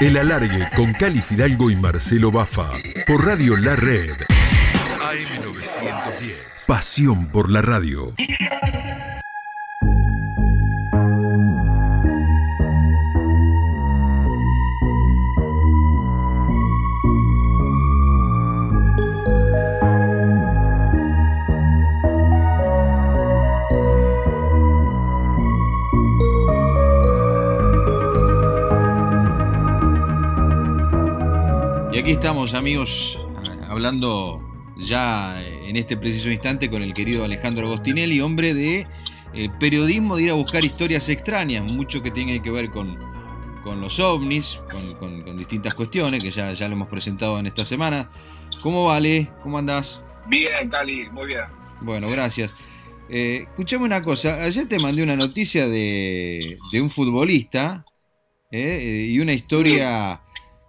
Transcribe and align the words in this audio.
El 0.00 0.16
alargue 0.16 0.68
con 0.76 0.92
Cali 0.92 1.20
Fidalgo 1.20 1.70
y 1.70 1.76
Marcelo 1.76 2.30
Bafa 2.30 2.72
por 3.06 3.26
Radio 3.26 3.56
La 3.56 3.74
Red. 3.74 4.12
AM910. 5.00 6.66
Pasión 6.66 7.26
por 7.26 7.50
la 7.50 7.62
radio. 7.62 8.14
Aquí 32.08 32.14
estamos, 32.14 32.54
amigos, 32.54 33.18
hablando 33.68 34.42
ya 34.78 35.42
en 35.42 35.76
este 35.76 35.94
preciso 35.94 36.30
instante 36.30 36.70
con 36.70 36.82
el 36.82 36.94
querido 36.94 37.22
Alejandro 37.22 37.66
Agostinelli, 37.66 38.22
hombre 38.22 38.54
de 38.54 38.86
eh, 39.34 39.50
periodismo 39.60 40.16
de 40.16 40.22
ir 40.22 40.30
a 40.30 40.32
buscar 40.32 40.64
historias 40.64 41.06
extrañas, 41.10 41.62
mucho 41.64 42.02
que 42.02 42.10
tiene 42.10 42.40
que 42.40 42.50
ver 42.50 42.70
con, 42.70 42.98
con 43.62 43.82
los 43.82 44.00
ovnis, 44.00 44.58
con, 44.70 45.36
distintas 45.36 45.74
cuestiones 45.74 46.22
que 46.22 46.30
ya, 46.30 46.50
ya 46.54 46.66
lo 46.66 46.76
hemos 46.76 46.88
presentado 46.88 47.38
en 47.38 47.46
esta 47.46 47.66
semana. 47.66 48.10
¿Cómo 48.62 48.86
vale? 48.86 49.28
¿Cómo 49.42 49.58
andás? 49.58 50.00
Bien, 50.28 50.70
Cali, 50.70 51.10
muy 51.10 51.26
bien. 51.26 51.44
Bueno, 51.82 52.08
gracias. 52.08 52.54
Eh, 53.10 53.40
escuchame 53.42 53.84
una 53.84 54.00
cosa, 54.00 54.42
ayer 54.42 54.66
te 54.66 54.78
mandé 54.78 55.02
una 55.02 55.14
noticia 55.14 55.68
de, 55.68 56.56
de 56.72 56.80
un 56.80 56.88
futbolista 56.88 57.84
eh, 58.50 59.08
y 59.10 59.20
una 59.20 59.34
historia 59.34 60.22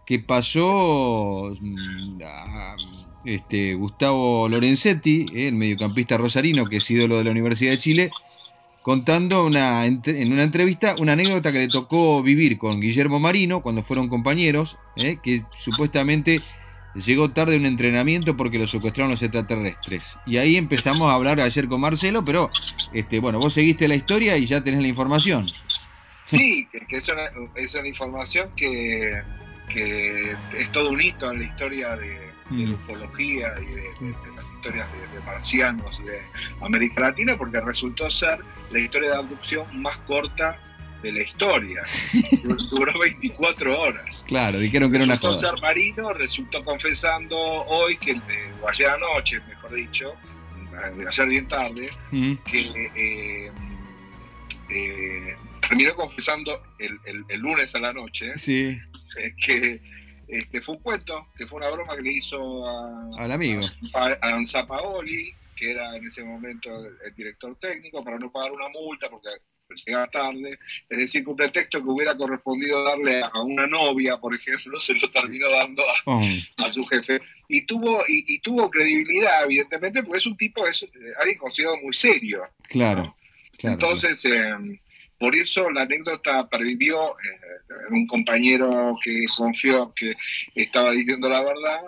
que 0.10 0.18
pasó 0.18 1.56
mm, 1.62 2.20
este, 3.26 3.76
Gustavo 3.76 4.50
Lorenzetti, 4.50 5.28
eh, 5.32 5.50
el 5.50 5.54
mediocampista 5.54 6.18
rosarino, 6.18 6.66
que 6.66 6.78
es 6.78 6.90
ídolo 6.90 7.20
de 7.20 7.26
la 7.26 7.30
Universidad 7.30 7.74
de 7.74 7.78
Chile, 7.78 8.12
contando 8.82 9.46
una, 9.46 9.86
en 9.86 10.34
una 10.34 10.42
entrevista 10.42 10.96
una 10.98 11.14
anécdota 11.14 11.52
que 11.52 11.60
le 11.60 11.68
tocó 11.68 12.24
vivir 12.24 12.58
con 12.58 12.82
Guillermo 12.82 13.20
Marino 13.20 13.62
cuando 13.62 13.84
fueron 13.84 14.08
compañeros, 14.08 14.80
eh, 14.96 15.18
que 15.22 15.44
supuestamente 15.60 16.42
llegó 16.96 17.30
tarde 17.30 17.56
un 17.56 17.68
entrenamiento 17.68 18.36
porque 18.36 18.58
lo 18.58 18.68
secuestraron 18.68 19.12
los 19.12 19.22
extraterrestres. 19.22 20.18
Y 20.26 20.38
ahí 20.38 20.58
empezamos 20.58 21.12
a 21.12 21.14
hablar 21.14 21.40
ayer 21.40 21.68
con 21.68 21.82
Marcelo, 21.82 22.26
pero 22.26 22.50
este, 22.94 23.20
bueno, 23.20 23.38
vos 23.38 23.54
seguiste 23.54 23.88
la 23.88 23.94
historia 23.94 24.38
y 24.38 24.48
ya 24.48 24.64
tenés 24.64 24.82
la 24.82 24.88
información. 24.88 25.52
Sí, 26.24 26.68
que 26.72 26.98
es 26.98 27.12
es 27.56 27.76
una 27.76 27.88
información 27.88 28.50
que 28.56 29.22
que 29.70 30.36
es 30.58 30.72
todo 30.72 30.90
un 30.92 31.02
hito 31.02 31.32
en 31.32 31.40
la 31.40 31.46
historia 31.46 31.96
de, 31.96 32.32
la 32.50 32.68
mm. 32.68 32.74
ufología 32.74 33.54
y 33.62 33.66
de, 33.66 33.84
las 34.36 34.46
historias 34.56 34.88
de, 35.14 35.20
marcianos 35.22 36.04
de 36.04 36.20
América 36.62 37.02
Latina, 37.02 37.36
porque 37.38 37.62
resultó 37.62 38.10
ser 38.10 38.40
la 38.72 38.80
historia 38.80 39.12
de 39.12 39.18
abducción 39.18 39.82
más 39.82 39.98
corta 40.00 40.60
de 41.02 41.12
la 41.12 41.22
historia. 41.22 41.84
Duró 42.72 43.00
24 43.00 43.80
horas. 43.80 44.26
Claro, 44.28 44.60
dijeron 44.60 44.90
que 44.90 44.98
era 44.98 45.06
una 45.06 45.18
joda. 45.18 45.40
ser 45.52 45.62
marino 45.62 46.14
resultó 46.14 46.64
confesando 46.66 47.38
hoy, 47.38 47.98
que 47.98 48.20
o 48.62 48.68
ayer 48.68 48.90
anoche, 48.90 49.40
mejor 49.48 49.74
dicho, 49.76 50.14
ayer 51.08 51.28
bien 51.28 51.48
tarde, 51.48 51.90
mm. 52.12 52.34
que 52.46 52.60
eh, 52.96 53.52
eh, 54.70 55.36
terminó 55.62 55.96
confesando 55.96 56.62
el, 56.80 57.00
el, 57.28 57.40
lunes 57.40 57.74
a 57.76 57.80
la 57.80 57.94
noche 57.94 58.38
sí. 58.38 58.80
Que 59.46 59.82
este, 60.30 60.62
fue 60.62 60.76
un 60.76 60.82
cuento, 60.82 61.28
que 61.36 61.48
fue 61.48 61.58
una 61.58 61.70
broma 61.70 61.96
que 61.96 62.04
le 62.04 62.14
hizo 62.14 62.66
a, 62.68 63.10
al 63.18 63.32
amigo. 63.32 63.62
A, 63.96 64.18
a 64.22 64.68
Paoli, 64.68 65.34
que 65.56 65.72
era 65.72 65.96
en 65.96 66.06
ese 66.06 66.24
momento 66.24 66.70
el, 67.04 67.16
director 67.16 67.58
técnico, 67.60 68.04
para 68.04 68.20
no 68.20 68.32
pagar 68.32 68.52
una 68.52 68.70
multa 68.70 69.10
porque 69.10 69.30
llegaba 69.86 70.08
tarde. 70.08 70.60
Es 70.88 70.98
decir, 71.00 71.24
que 71.24 71.32
un 71.32 71.36
pretexto 71.36 71.82
que 71.82 71.90
hubiera 71.90 72.16
correspondido 72.16 72.84
darle 72.84 73.24
a, 73.24 73.42
una 73.42 73.66
novia, 73.66 74.18
por 74.18 74.36
ejemplo, 74.36 74.80
se 74.80 74.94
lo 74.94 75.10
terminó 75.10 75.50
dando 75.50 75.84
a, 75.84 75.96
oh. 76.06 76.74
su 76.74 76.84
jefe. 76.86 77.22
Y 77.48 77.66
tuvo, 77.66 78.04
y, 78.08 78.38
tuvo 78.40 78.70
credibilidad, 78.70 79.46
evidentemente, 79.46 80.04
porque 80.04 80.20
es 80.20 80.28
un 80.28 80.38
tipo, 80.38 80.68
es 80.68 80.84
eh, 80.84 80.88
alguien 81.20 81.40
considerado 81.40 81.78
muy 81.82 81.96
serio. 81.96 82.44
Claro. 82.68 83.16
claro 83.58 83.74
Entonces, 83.74 84.24
eh, 84.26 84.80
por 85.20 85.36
eso 85.36 85.70
la 85.70 85.82
anécdota 85.82 86.48
pervivió 86.50 87.10
eh, 87.10 87.92
un 87.92 88.08
compañero 88.08 88.98
que 89.04 89.26
confió 89.36 89.94
que 89.94 90.14
estaba 90.56 90.92
diciendo 90.92 91.28
la 91.28 91.42
verdad 91.42 91.82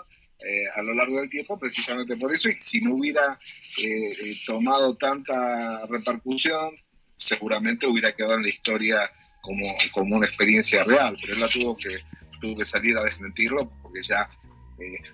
eh, 0.45 0.65
a 0.75 0.81
lo 0.81 0.93
largo 0.93 1.19
del 1.19 1.29
tiempo, 1.29 1.57
precisamente 1.57 2.17
por 2.17 2.33
eso, 2.33 2.49
y 2.49 2.59
si 2.59 2.81
no 2.81 2.95
hubiera 2.95 3.39
eh, 3.81 4.37
tomado 4.45 4.97
tanta 4.97 5.85
repercusión, 5.87 6.75
seguramente 7.15 7.87
hubiera 7.87 8.13
quedado 8.13 8.35
en 8.35 8.43
la 8.43 8.49
historia 8.49 9.09
como, 9.41 9.65
como 9.93 10.17
una 10.17 10.25
experiencia 10.25 10.83
real, 10.83 11.15
pero 11.21 11.33
él 11.33 11.39
la 11.39 11.47
tuvo 11.47 11.77
que, 11.77 11.99
tuvo 12.41 12.57
que 12.57 12.65
salir 12.65 12.97
a 12.97 13.03
desmentirlo 13.03 13.71
porque 13.81 14.03
ya 14.03 14.29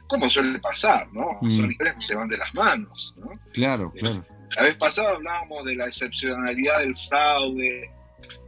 como 0.08 0.30
suele 0.30 0.60
pasar, 0.60 1.12
¿no? 1.12 1.40
Mm. 1.42 1.58
Son 1.58 1.72
historias 1.72 1.96
que 1.98 2.02
se 2.02 2.16
van 2.16 2.30
de 2.30 2.38
las 2.38 2.54
manos, 2.54 3.14
¿no? 3.18 3.32
Claro, 3.52 3.92
claro. 3.92 4.26
La 4.56 4.64
vez 4.64 4.76
pasada 4.78 5.10
hablábamos 5.10 5.66
de 5.66 5.76
la 5.76 5.88
excepcionalidad 5.88 6.80
del 6.80 6.96
fraude, 6.96 7.92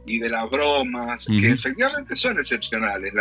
y 0.06 0.18
de 0.18 0.28
las 0.28 0.50
bromas, 0.50 1.26
que 1.26 1.50
efectivamente 1.50 2.16
son 2.16 2.38
excepcionales. 2.38 3.12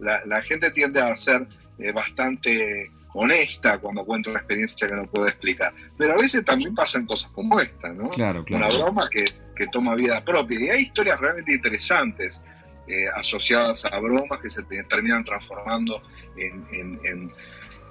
La, 0.00 0.24
la, 0.24 0.42
gente 0.42 0.70
tiende 0.70 1.00
a 1.00 1.14
ser 1.16 1.46
eh, 1.78 1.92
bastante 1.92 2.90
honesta 3.14 3.78
cuando 3.78 4.04
cuenta 4.04 4.30
una 4.30 4.40
experiencia 4.40 4.88
que 4.88 4.94
no 4.94 5.06
puede 5.06 5.28
explicar. 5.28 5.72
Pero 5.96 6.14
a 6.14 6.16
veces 6.16 6.44
también 6.44 6.74
pasan 6.74 7.06
cosas 7.06 7.30
como 7.32 7.60
esta, 7.60 7.92
¿no? 7.92 8.10
Claro, 8.10 8.44
claro. 8.44 8.66
Una 8.66 8.76
broma 8.76 9.08
que, 9.08 9.26
que 9.54 9.66
toma 9.68 9.94
vida 9.94 10.24
propia. 10.24 10.60
Y 10.60 10.68
hay 10.70 10.82
historias 10.82 11.20
realmente 11.20 11.52
interesantes 11.52 12.42
eh, 12.88 13.06
asociadas 13.14 13.84
a 13.84 13.98
bromas 13.98 14.40
que 14.40 14.50
se 14.50 14.62
terminan 14.64 15.24
transformando 15.24 16.02
en, 16.36 16.66
en, 16.72 17.30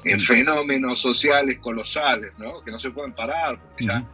en, 0.03 0.19
fenómenos 0.19 0.99
sociales 0.99 1.57
colosales, 1.59 2.33
¿no? 2.37 2.61
Que 2.61 2.71
no 2.71 2.79
se 2.79 2.91
pueden 2.91 3.13
parar, 3.13 3.59
porque 3.61 3.85
ya 3.85 4.05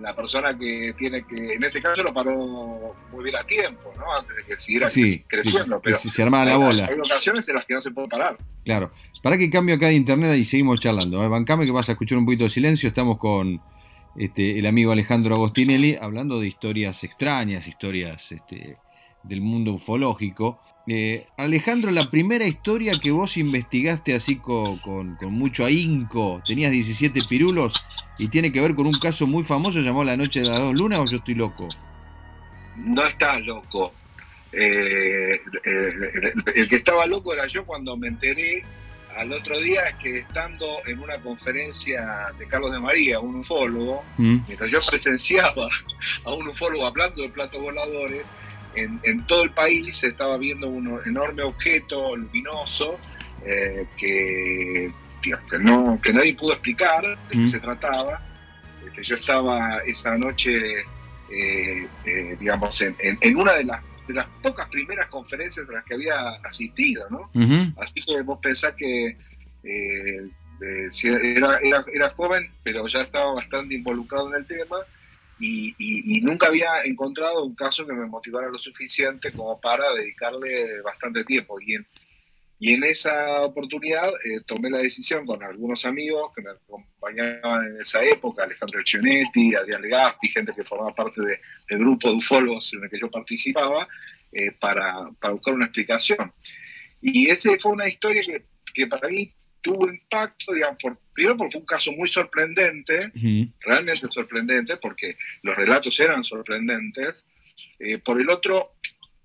la 0.00 0.14
persona 0.14 0.56
que 0.56 0.94
tiene 0.96 1.24
que, 1.24 1.54
en 1.54 1.64
este 1.64 1.82
caso 1.82 2.02
lo 2.02 2.12
paró 2.12 2.94
muy 3.12 3.24
bien 3.24 3.36
a 3.36 3.44
tiempo, 3.44 3.92
¿no? 3.96 4.16
Antes 4.16 4.36
de 4.36 4.44
que 4.44 4.60
siguiera 4.60 4.88
creciendo, 5.26 5.80
pero 5.80 5.98
si 5.98 6.10
se 6.10 6.22
armaba 6.22 6.44
la 6.44 6.56
bola. 6.56 6.86
Hay 6.86 6.98
ocasiones 6.98 7.48
en 7.48 7.56
las 7.56 7.66
que 7.66 7.74
no 7.74 7.80
se 7.80 7.90
puede 7.90 8.08
parar. 8.08 8.38
Claro. 8.64 8.92
Para 9.22 9.36
que 9.36 9.50
cambio 9.50 9.74
acá 9.74 9.88
de 9.88 9.94
internet 9.94 10.36
y 10.38 10.44
seguimos 10.44 10.80
charlando. 10.80 11.22
¿eh? 11.24 11.28
Bancame 11.28 11.64
que 11.64 11.72
vas 11.72 11.88
a 11.88 11.92
escuchar 11.92 12.18
un 12.18 12.24
poquito 12.24 12.44
de 12.44 12.50
silencio. 12.50 12.88
Estamos 12.88 13.18
con 13.18 13.60
este, 14.16 14.58
el 14.58 14.66
amigo 14.66 14.92
Alejandro 14.92 15.34
Agostinelli 15.34 15.96
hablando 16.00 16.40
de 16.40 16.48
historias 16.48 17.02
extrañas, 17.04 17.66
historias 17.66 18.32
este, 18.32 18.76
del 19.28 19.40
mundo 19.40 19.74
ufológico. 19.74 20.60
Eh, 20.86 21.26
Alejandro, 21.36 21.90
la 21.90 22.08
primera 22.08 22.46
historia 22.46 22.98
que 22.98 23.10
vos 23.10 23.36
investigaste 23.36 24.14
así 24.14 24.36
con, 24.36 24.78
con, 24.78 25.16
mucho 25.32 25.66
ahínco, 25.66 26.42
tenías 26.46 26.72
17 26.72 27.20
pirulos 27.28 27.74
y 28.16 28.28
tiene 28.28 28.50
que 28.50 28.60
ver 28.62 28.74
con 28.74 28.86
un 28.86 28.98
caso 28.98 29.26
muy 29.26 29.44
famoso 29.44 29.80
llamado 29.80 30.04
La 30.04 30.16
Noche 30.16 30.40
de 30.40 30.46
las 30.46 30.58
Dos 30.58 30.74
Lunas 30.74 31.00
o 31.00 31.04
yo 31.04 31.18
estoy 31.18 31.34
loco? 31.34 31.68
No 32.76 33.04
estás 33.04 33.42
loco. 33.42 33.92
Eh, 34.52 35.40
el, 36.54 36.68
que 36.68 36.76
estaba 36.76 37.06
loco 37.06 37.34
era 37.34 37.46
yo 37.46 37.66
cuando 37.66 37.94
me 37.98 38.08
enteré 38.08 38.64
al 39.14 39.30
otro 39.32 39.58
día 39.58 39.98
que 40.00 40.20
estando 40.20 40.78
en 40.86 41.00
una 41.00 41.20
conferencia 41.20 42.28
de 42.38 42.46
Carlos 42.46 42.72
de 42.72 42.80
María, 42.80 43.20
un 43.20 43.36
ufólogo, 43.36 44.04
mm. 44.16 44.38
mientras 44.46 44.70
yo 44.70 44.80
presenciaba 44.88 45.68
a 46.24 46.32
un 46.32 46.48
ufólogo 46.48 46.86
hablando 46.86 47.20
de 47.20 47.28
platos 47.28 47.60
voladores, 47.60 48.26
en, 48.82 49.26
todo 49.26 49.42
el 49.42 49.50
país 49.50 49.96
se 49.96 50.08
estaba 50.08 50.36
viendo 50.36 50.68
un 50.68 51.00
enorme 51.06 51.42
objeto 51.42 52.16
luminoso 52.16 52.98
eh, 53.44 53.86
que, 53.96 54.92
que, 55.22 55.58
no, 55.58 56.00
que 56.02 56.12
nadie 56.12 56.34
pudo 56.34 56.52
explicar 56.52 57.02
de 57.02 57.16
qué 57.30 57.38
mm. 57.38 57.46
se 57.46 57.60
trataba. 57.60 58.22
Este, 58.86 59.02
yo 59.02 59.14
estaba 59.16 59.78
esa 59.86 60.16
noche, 60.16 60.80
eh, 61.30 61.86
eh, 62.04 62.36
digamos, 62.38 62.80
en, 62.80 62.96
en, 63.00 63.36
una 63.36 63.54
de 63.54 63.64
las, 63.64 63.82
de 64.06 64.14
las 64.14 64.26
pocas 64.42 64.68
primeras 64.68 65.08
conferencias 65.08 65.68
a 65.68 65.72
las 65.72 65.84
que 65.84 65.94
había 65.94 66.28
asistido, 66.44 67.06
¿no? 67.10 67.30
Así 67.80 68.02
que 68.04 68.22
vos 68.22 68.38
pensás 68.42 68.74
que 68.76 69.16
era, 71.02 71.58
era, 71.58 71.84
era 71.92 72.08
joven, 72.10 72.50
pero 72.62 72.86
ya 72.86 73.02
estaba 73.02 73.34
bastante 73.34 73.74
involucrado 73.74 74.28
en 74.30 74.40
el 74.40 74.46
tema 74.46 74.78
y, 75.40 76.20
nunca 76.22 76.48
había 76.48 76.82
encontrado 76.84 77.44
un 77.44 77.54
caso 77.54 77.86
que 77.86 77.94
me 77.94 78.06
motivara 78.06 78.48
lo 78.48 78.58
suficiente 78.58 79.32
como 79.32 79.60
para 79.60 79.92
dedicarle 79.94 80.80
bastante 80.82 81.24
tiempo. 81.24 81.58
Y 81.60 81.74
en, 81.74 81.86
y 82.60 82.74
en 82.74 82.84
esa 82.84 83.42
oportunidad 83.42 84.08
eh, 84.24 84.40
tomé 84.46 84.68
la 84.68 84.78
decisión 84.78 85.24
con 85.24 85.42
algunos 85.42 85.84
amigos 85.84 86.32
que 86.34 86.42
me 86.42 86.50
acompañaban 86.50 87.68
en 87.68 87.80
esa 87.80 88.02
época, 88.02 88.42
Alejandro 88.42 88.80
Echionetti, 88.80 89.54
Adrián 89.54 89.82
Legasti, 89.82 90.28
gente 90.28 90.52
que 90.54 90.64
formaba 90.64 90.94
parte 90.94 91.20
del 91.20 91.78
grupo 91.78 92.10
de 92.10 92.16
ufólogos 92.16 92.72
en 92.74 92.84
el 92.84 92.90
que 92.90 92.98
yo 92.98 93.10
participaba, 93.10 93.86
eh, 94.32 94.50
para, 94.52 95.10
para, 95.20 95.34
buscar 95.34 95.54
una 95.54 95.66
explicación. 95.66 96.32
Y 97.00 97.30
esa 97.30 97.50
fue 97.60 97.72
una 97.72 97.88
historia 97.88 98.22
que, 98.26 98.44
que 98.74 98.86
para 98.88 99.08
mí 99.08 99.32
tuvo 99.60 99.88
impacto, 99.88 100.52
digamos, 100.52 100.78
por, 100.82 100.98
primero 101.18 101.36
porque 101.36 101.52
fue 101.52 101.60
un 101.62 101.66
caso 101.66 101.90
muy 101.90 102.08
sorprendente, 102.08 103.10
realmente 103.58 104.06
sorprendente, 104.08 104.76
porque 104.76 105.16
los 105.42 105.56
relatos 105.56 105.98
eran 105.98 106.22
sorprendentes, 106.22 107.26
eh, 107.80 107.98
por 107.98 108.20
el 108.20 108.30
otro, 108.30 108.76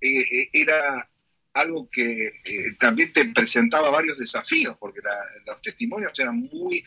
eh, 0.01 0.21
eh, 0.21 0.49
era 0.53 1.07
algo 1.53 1.87
que 1.91 2.31
también 2.79 3.13
te 3.13 3.25
presentaba 3.25 3.91
varios 3.91 4.17
desafíos, 4.17 4.75
porque 4.79 5.01
los 5.45 5.61
testimonios 5.61 6.17
eran 6.17 6.49
muy 6.51 6.83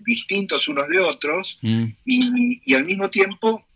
distintos 0.00 0.68
unos 0.68 0.88
de 0.88 0.98
otros 0.98 1.58
mm. 1.62 1.84
y, 2.04 2.60
y, 2.64 2.74
al 2.74 2.84
mismo 2.84 3.08
tiempo 3.08 3.66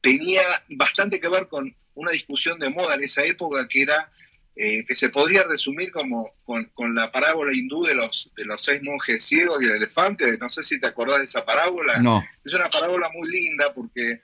tenía 0.00 0.42
bastante 0.70 1.20
que 1.20 1.28
ver 1.28 1.46
con 1.46 1.72
una 1.94 2.10
discusión 2.10 2.58
de 2.58 2.70
moda 2.70 2.96
en 2.96 3.04
esa 3.04 3.24
época 3.24 3.68
que 3.68 3.82
era 3.82 4.10
eh, 4.60 4.84
que 4.84 4.96
se 4.96 5.08
podría 5.08 5.44
resumir 5.44 5.92
como 5.92 6.32
con, 6.44 6.68
la 6.92 7.12
parábola 7.12 7.54
hindú 7.54 7.84
de 7.84 7.94
los, 7.94 8.32
de 8.36 8.44
los 8.44 8.60
seis 8.60 8.82
monjes 8.82 9.24
ciegos 9.24 9.62
y 9.62 9.66
el 9.66 9.76
elefante. 9.76 10.36
No 10.36 10.50
sé 10.50 10.64
si 10.64 10.80
te 10.80 10.88
acordás 10.88 11.18
de 11.18 11.26
esa 11.26 11.44
parábola. 11.44 11.98
No. 12.00 12.24
Es 12.44 12.52
una 12.54 12.68
parábola 12.68 13.08
muy 13.14 13.30
linda 13.30 13.72
porque 13.72 14.20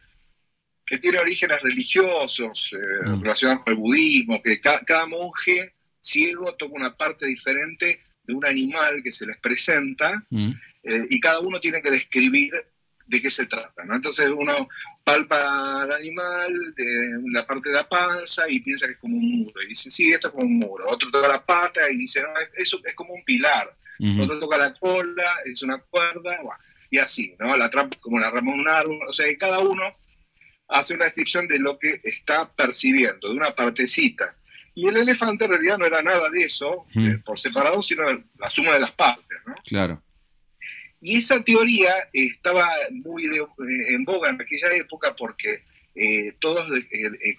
que 0.84 0.98
tiene 0.98 1.20
orígenes 1.20 1.62
religiosos 1.62 2.72
eh, 2.72 3.08
mm. 3.08 3.22
relacionados 3.22 3.62
con 3.62 3.74
el 3.74 3.78
budismo, 3.78 4.42
que 4.42 4.60
cada 4.60 5.06
monje 5.06 5.72
ciego 6.00 6.52
toca 6.56 6.74
una 6.74 6.96
parte 6.96 7.26
diferente 7.26 8.00
de 8.24 8.34
un 8.34 8.44
animal 8.44 9.04
que 9.04 9.12
se 9.12 9.26
les 9.26 9.38
presenta 9.38 10.20
mm. 10.30 10.50
eh, 10.82 11.06
y 11.10 11.20
cada 11.20 11.38
uno 11.38 11.60
tiene 11.60 11.80
que 11.80 11.92
describir 11.92 12.52
de 13.06 13.20
qué 13.20 13.30
se 13.30 13.46
trata, 13.46 13.84
¿no? 13.84 13.96
Entonces 13.96 14.28
uno 14.30 14.68
palpa 15.02 15.82
al 15.82 15.92
animal 15.92 16.52
de 16.74 17.20
la 17.30 17.46
parte 17.46 17.68
de 17.68 17.76
la 17.76 17.88
panza 17.88 18.48
y 18.48 18.60
piensa 18.60 18.86
que 18.86 18.92
es 18.92 18.98
como 18.98 19.16
un 19.16 19.44
muro, 19.44 19.62
y 19.62 19.68
dice, 19.68 19.90
sí, 19.90 20.12
esto 20.12 20.28
es 20.28 20.34
como 20.34 20.46
un 20.46 20.58
muro. 20.58 20.86
Otro 20.88 21.10
toca 21.10 21.28
la 21.28 21.44
pata 21.44 21.90
y 21.90 21.96
dice, 21.96 22.22
no, 22.22 22.28
eso 22.56 22.80
es 22.84 22.94
como 22.94 23.14
un 23.14 23.24
pilar. 23.24 23.74
Otro 24.20 24.38
toca 24.40 24.58
la 24.58 24.74
cola, 24.74 25.36
es 25.44 25.62
una 25.62 25.78
cuerda, 25.78 26.38
y 26.90 26.98
así, 26.98 27.34
¿no? 27.38 27.56
La 27.56 27.70
trampa 27.70 27.96
como 28.00 28.18
la 28.18 28.30
rama 28.30 28.52
de 28.52 28.58
un 28.58 28.68
árbol, 28.68 28.98
o 29.08 29.12
sea, 29.12 29.26
cada 29.38 29.60
uno 29.60 29.82
hace 30.68 30.94
una 30.94 31.04
descripción 31.04 31.46
de 31.46 31.58
lo 31.58 31.78
que 31.78 32.00
está 32.02 32.50
percibiendo, 32.52 33.28
de 33.28 33.34
una 33.34 33.54
partecita. 33.54 34.34
Y 34.74 34.88
el 34.88 34.96
elefante 34.96 35.44
en 35.44 35.52
realidad 35.52 35.78
no 35.78 35.86
era 35.86 36.02
nada 36.02 36.28
de 36.30 36.42
eso, 36.42 36.86
eh, 36.96 37.18
por 37.24 37.38
separado, 37.38 37.82
sino 37.82 38.02
la 38.38 38.50
suma 38.50 38.74
de 38.74 38.80
las 38.80 38.92
partes, 38.92 39.38
¿no? 39.46 39.54
Claro. 39.64 40.02
Y 41.04 41.18
esa 41.18 41.44
teoría 41.44 42.08
estaba 42.14 42.66
muy 42.90 43.26
eh, 43.26 43.44
en 43.88 44.04
boga 44.06 44.30
en 44.30 44.40
aquella 44.40 44.74
época 44.74 45.14
porque 45.14 45.62
eh, 45.94 46.32
todos 46.40 46.66
eh, 46.70 47.36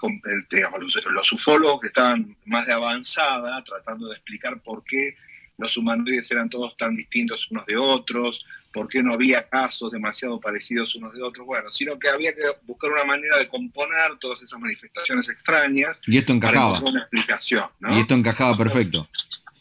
los, 1.12 1.34
ufólogos 1.34 1.82
que 1.82 1.88
estaban 1.88 2.38
más 2.46 2.68
de 2.68 2.74
avanzada, 2.74 3.64
tratando 3.64 4.08
de 4.08 4.14
explicar 4.14 4.62
por 4.62 4.84
qué 4.84 5.16
los 5.58 5.76
humanoides 5.78 6.30
eran 6.30 6.48
todos 6.48 6.78
tan 6.78 6.96
distintos 6.96 7.50
unos 7.50 7.66
de 7.66 7.76
otros, 7.76 8.46
por 8.72 8.88
qué 8.88 9.02
no 9.02 9.16
había 9.16 9.50
casos 9.50 9.92
demasiado 9.92 10.40
parecidos 10.40 10.94
unos 10.94 11.16
de 11.16 11.24
otros, 11.24 11.48
bueno, 11.48 11.72
sino 11.72 11.98
que 11.98 12.10
había 12.10 12.36
que 12.36 12.44
buscar 12.68 12.92
una 12.92 13.06
manera 13.06 13.40
de 13.40 13.48
componer 13.48 14.16
todas 14.20 14.44
esas 14.44 14.60
manifestaciones 14.60 15.28
extrañas 15.28 16.00
y 16.06 16.20
esto 16.20 16.34
encajaba. 16.34 16.80
una 16.82 17.00
explicación. 17.00 17.66
Y 17.90 18.02
esto 18.02 18.14
encajaba 18.14 18.56
perfecto. 18.56 19.10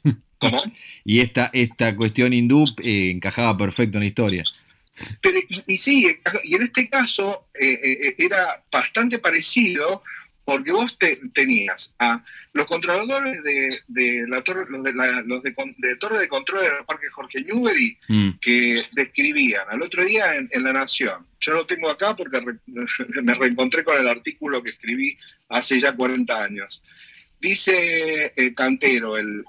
y 1.04 1.20
esta, 1.20 1.50
esta 1.52 1.94
cuestión 1.96 2.32
hindú 2.32 2.64
eh, 2.82 3.10
encajaba 3.10 3.56
perfecto 3.56 3.98
en 3.98 4.04
la 4.04 4.08
historia. 4.08 4.44
Pero, 5.20 5.40
y, 5.66 5.76
sí, 5.76 6.06
y 6.44 6.54
en 6.54 6.62
este 6.62 6.88
caso 6.88 7.48
eh, 7.54 7.80
eh, 7.82 8.14
era 8.18 8.62
bastante 8.70 9.18
parecido 9.18 10.02
porque 10.44 10.72
vos 10.72 10.96
tenías 11.32 11.94
a 11.98 12.22
los 12.52 12.66
controladores 12.66 13.42
de, 13.42 14.26
la 14.28 14.42
torre, 14.42 14.66
los 14.68 14.84
de, 14.84 14.92
los 15.24 15.42
de, 15.42 15.96
torre 15.96 16.18
de 16.18 16.28
control 16.28 16.60
del 16.60 16.84
parque 16.86 17.08
Jorge 17.08 17.40
Newbery, 17.42 17.98
mm. 18.08 18.30
que 18.40 18.84
describían 18.92 19.64
al 19.70 19.82
otro 19.82 20.04
día 20.04 20.36
en, 20.36 20.62
La 20.62 20.72
Nación. 20.72 21.26
Yo 21.40 21.54
lo 21.54 21.66
tengo 21.66 21.88
acá 21.88 22.14
porque 22.14 22.40
me 23.22 23.34
reencontré 23.34 23.84
con 23.84 23.98
el 23.98 24.06
artículo 24.06 24.62
que 24.62 24.70
escribí 24.70 25.16
hace 25.48 25.80
ya 25.80 25.96
40 25.96 26.44
años. 26.44 26.82
Dice 27.44 28.32
el 28.36 28.54
Cantero, 28.54 29.18
el, 29.18 29.44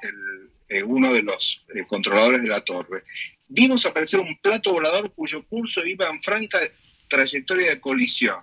eh, 0.68 0.84
uno 0.84 1.14
de 1.14 1.24
los 1.24 1.64
eh, 1.74 1.86
controladores 1.88 2.44
de 2.44 2.50
la 2.50 2.60
torre, 2.60 3.06
vimos 3.48 3.86
aparecer 3.86 4.20
un 4.20 4.38
plato 4.40 4.74
volador 4.74 5.14
cuyo 5.14 5.46
curso 5.46 5.86
iba 5.86 6.10
en 6.10 6.22
franca 6.22 6.60
trayectoria 7.08 7.70
de 7.70 7.80
colisión 7.80 8.40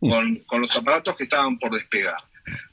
con, 0.00 0.36
con 0.46 0.62
los 0.62 0.74
aparatos 0.74 1.16
que 1.16 1.24
estaban 1.24 1.58
por 1.58 1.74
despegar. 1.74 2.16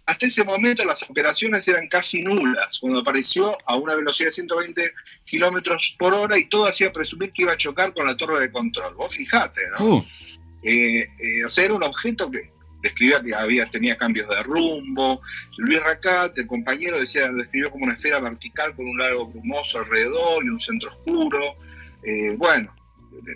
Hasta 0.06 0.28
ese 0.28 0.46
momento 0.46 0.86
las 0.86 1.04
operaciones 1.04 1.68
eran 1.68 1.90
casi 1.90 2.22
nulas, 2.22 2.80
cuando 2.80 3.02
apareció 3.02 3.58
a 3.66 3.76
una 3.76 3.96
velocidad 3.96 4.30
de 4.30 4.36
120 4.36 4.94
kilómetros 5.26 5.96
por 6.00 6.14
hora 6.14 6.38
y 6.38 6.46
todo 6.46 6.68
hacía 6.68 6.94
presumir 6.94 7.34
que 7.34 7.42
iba 7.42 7.52
a 7.52 7.58
chocar 7.58 7.94
con 7.94 8.08
la 8.08 8.16
torre 8.16 8.40
de 8.40 8.54
control. 8.54 8.96
Vos 8.96 9.14
fijate, 9.14 9.60
¿no? 9.78 9.98
Uh. 9.98 10.06
Eh, 10.64 11.10
o 11.46 11.50
sea, 11.50 11.66
era 11.66 11.74
un 11.74 11.84
objeto 11.84 12.32
que 12.32 12.55
describía 12.86 13.22
que 13.22 13.34
había, 13.34 13.70
tenía 13.70 13.98
cambios 13.98 14.30
de 14.30 14.44
rumbo. 14.44 15.22
Luis 15.58 15.82
Racat, 15.82 16.38
el 16.38 16.48
compañero, 16.48 17.00
decía, 17.00 17.28
lo 17.28 17.38
describió 17.38 17.72
como 17.72 17.86
una 17.86 17.94
esfera 17.94 18.20
vertical 18.20 18.76
con 18.76 18.88
un 18.88 18.98
largo 18.98 19.28
brumoso 19.28 19.80
alrededor 19.80 20.44
y 20.46 20.50
un 20.50 20.60
centro 20.60 20.90
oscuro. 20.92 21.56
Eh, 22.04 22.36
bueno, 22.38 22.74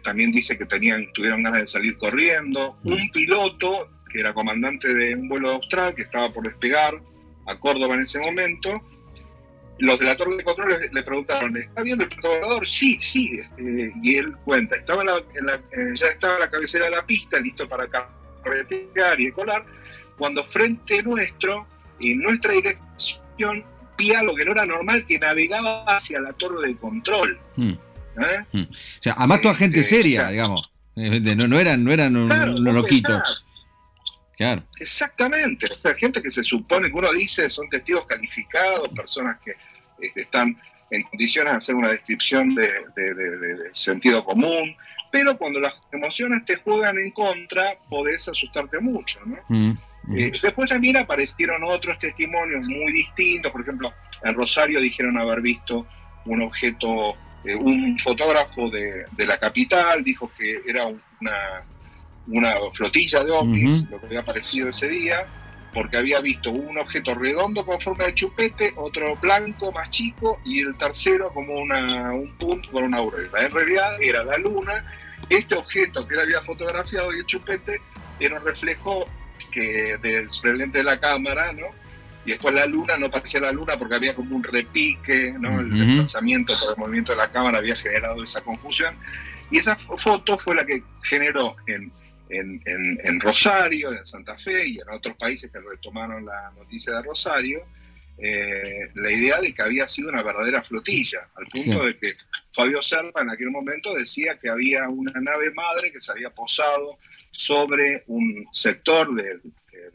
también 0.04 0.32
dice 0.32 0.58
que 0.58 0.66
tenían, 0.66 1.12
tuvieron 1.14 1.44
ganas 1.44 1.62
de 1.62 1.68
salir 1.68 1.98
corriendo. 1.98 2.78
Un 2.84 3.10
piloto, 3.12 3.90
que 4.12 4.20
era 4.20 4.34
comandante 4.34 4.94
de 4.94 5.16
un 5.16 5.28
vuelo 5.28 5.52
austral, 5.52 5.96
que 5.96 6.04
estaba 6.04 6.32
por 6.32 6.44
despegar 6.44 7.02
a 7.48 7.60
Córdoba 7.60 7.96
en 7.96 8.02
ese 8.02 8.20
momento, 8.20 8.84
los 9.80 9.98
de 9.98 10.06
la 10.06 10.18
torre 10.18 10.36
de 10.36 10.44
control 10.44 10.76
le, 10.92 11.04
preguntaron, 11.04 11.56
¿está 11.56 11.82
viendo 11.82 12.04
el 12.04 12.10
volador? 12.22 12.68
Sí, 12.68 13.00
sí. 13.02 13.40
Este, 13.40 13.94
y 14.04 14.18
él 14.18 14.36
cuenta, 14.44 14.76
estaba 14.76 15.04
eh, 15.04 15.90
ya 15.96 16.08
estaba 16.08 16.34
en 16.34 16.40
la 16.42 16.50
cabecera 16.50 16.86
de 16.86 16.92
la 16.92 17.06
pista, 17.06 17.40
listo 17.40 17.66
para 17.68 17.86
acá 17.86 18.10
y 19.18 19.28
escolar, 19.28 19.66
cuando 20.18 20.44
frente 20.44 21.04
nuestro, 21.04 21.68
en 22.00 22.20
nuestra 22.20 22.54
dirección, 22.54 23.64
vía 23.98 24.24
lo 24.24 24.36
que 24.36 24.46
no 24.46 24.52
era 24.52 24.66
normal, 24.66 25.06
que 25.06 25.20
navegaba 25.20 25.84
hacia 25.86 26.20
la 26.20 26.34
torre 26.34 26.68
de 26.68 26.78
control. 26.78 27.40
Hmm. 27.56 27.72
¿Eh? 27.72 28.46
Hmm. 28.52 28.62
O 28.62 29.02
sea, 29.02 29.14
además 29.18 29.42
toda 29.42 29.56
gente 29.56 29.80
este, 29.80 29.96
seria, 29.96 30.30
digamos. 30.30 30.72
Eh, 30.96 31.20
no, 31.36 31.48
no 31.48 31.60
eran, 31.60 31.84
no 31.84 31.92
eran 31.92 32.16
unos 32.16 32.74
loquitos. 32.74 33.46
Claro. 34.38 34.64
Exactamente. 34.80 35.68
O 35.72 35.82
sea, 35.82 35.94
gente 35.96 36.22
que 36.22 36.32
se 36.32 36.44
supone 36.44 36.90
que 36.90 36.98
uno 36.98 37.12
dice 37.12 37.50
son 37.50 37.70
testigos 37.70 38.06
calificados, 38.06 38.90
personas 38.90 39.38
que 39.44 39.54
están 40.16 40.58
en 40.92 41.04
condiciones 41.04 41.54
de 41.54 41.58
hacer 41.58 41.76
una 41.76 41.90
descripción 41.90 42.56
de, 42.56 42.72
sentido 43.74 44.24
común, 44.24 44.76
pero 45.12 45.38
cuando 45.38 45.60
las 45.60 45.80
emociones 45.92 46.46
te 46.46 46.58
juegan 46.58 46.98
en 46.98 47.12
contra, 47.12 47.78
podés 47.90 48.28
asustarte 48.28 48.80
mucho, 48.80 49.20
¿no? 49.26 49.38
Mm, 49.48 49.78
mm. 50.04 50.18
Eh, 50.18 50.32
después 50.42 50.70
también 50.70 50.98
aparecieron 50.98 51.64
otros 51.64 51.98
testimonios 52.00 52.68
muy 52.68 52.92
distintos, 52.92 53.52
por 53.52 53.62
ejemplo, 53.62 53.94
en 54.24 54.34
Rosario 54.36 54.80
dijeron 54.80 55.18
haber 55.18 55.42
visto 55.42 55.88
un 56.26 56.42
objeto, 56.42 57.16
eh, 57.44 57.56
un 57.56 57.98
fotógrafo 57.98 58.70
de, 58.70 59.06
la 59.18 59.40
capital 59.40 60.04
dijo 60.04 60.32
que 60.38 60.62
era 60.68 60.86
una, 60.88 61.64
una 62.28 62.56
flotilla 62.72 63.24
de 63.24 63.32
ovnis, 63.32 63.90
lo 63.90 64.00
que 64.00 64.08
había 64.08 64.20
aparecido 64.20 64.70
ese 64.70 64.88
día, 64.88 65.28
porque 65.74 65.98
había 65.98 66.20
visto 66.20 66.52
un 66.52 66.78
objeto 66.78 67.14
redondo 67.14 67.66
con 67.66 67.80
forma 67.80 68.06
de 68.06 68.16
chupete, 68.16 68.74
otro 68.76 69.16
blanco 69.18 69.72
más 69.72 69.90
chico 69.90 70.40
y 70.44 70.62
el 70.62 70.76
tercero 70.78 71.32
como 71.34 71.56
una, 71.56 72.12
un 72.14 72.32
punto 72.38 72.72
con 72.72 72.86
una 72.86 72.98
aurora. 72.98 73.46
En 73.46 73.52
realidad 73.52 73.98
era 74.02 74.24
la 74.24 74.38
luna. 74.38 74.86
Este 75.30 75.56
objeto 75.56 76.08
que 76.08 76.16
él 76.16 76.22
había 76.22 76.42
fotografiado 76.42 77.14
y 77.14 77.20
el 77.20 77.26
chupete 77.26 77.82
era 78.20 78.38
un 78.40 78.46
reflejo 78.46 79.08
que 79.52 79.98
del 80.02 80.30
lente 80.58 80.80
de 80.80 80.84
la 80.84 81.00
cámara, 81.00 81.54
¿no? 81.54 81.68
Y 82.26 82.32
después 82.32 82.54
la 82.54 82.66
luna 82.66 82.98
no 82.98 83.10
parecía 83.10 83.40
la 83.40 83.52
luna 83.52 83.78
porque 83.78 83.96
había 83.96 84.16
como 84.16 84.36
un 84.36 84.44
repique, 84.44 85.34
¿no? 85.40 85.60
El 85.60 85.78
desplazamiento 85.78 86.54
por 86.60 86.74
el 86.74 86.78
movimiento 86.78 87.12
de 87.12 87.18
la 87.18 87.32
cámara 87.32 87.60
había 87.60 87.76
generado 87.76 88.24
esa 88.24 88.42
confusión. 88.42 88.96
Y 89.52 89.58
esa 89.58 89.76
foto 89.76 90.38
fue 90.38 90.56
la 90.56 90.66
que 90.66 90.84
generó 91.04 91.56
en 91.66 91.92
en, 92.30 92.62
en, 92.66 93.20
Rosario, 93.20 93.92
en 93.92 94.06
Santa 94.06 94.38
Fe 94.38 94.68
y 94.68 94.80
en 94.80 94.90
otros 94.90 95.16
países 95.18 95.52
que 95.52 95.60
retomaron 95.60 96.26
la 96.26 96.52
noticia 96.52 96.94
de 96.94 97.02
Rosario, 97.02 97.64
eh, 98.18 98.90
la 98.96 99.12
idea 99.12 99.40
de 99.40 99.54
que 99.54 99.62
había 99.62 99.88
sido 99.88 100.10
una 100.10 100.22
verdadera 100.22 100.62
flotilla, 100.62 101.28
al 101.36 101.46
punto 101.48 101.86
de 101.86 101.98
que 101.98 102.16
Fabio 102.54 102.82
Serpa 102.84 103.22
en 103.22 103.32
aquel 103.32 103.50
momento 103.50 103.94
decía 103.96 104.38
que 104.38 104.50
había 104.50 104.90
una 104.90 105.20
nave 105.22 105.52
madre 105.52 105.92
que 105.92 106.02
se 106.02 106.12
había 106.12 106.30
posado 106.30 106.98
sobre 107.32 108.04
un 108.08 108.46
sector 108.52 109.14
de, 109.16 109.40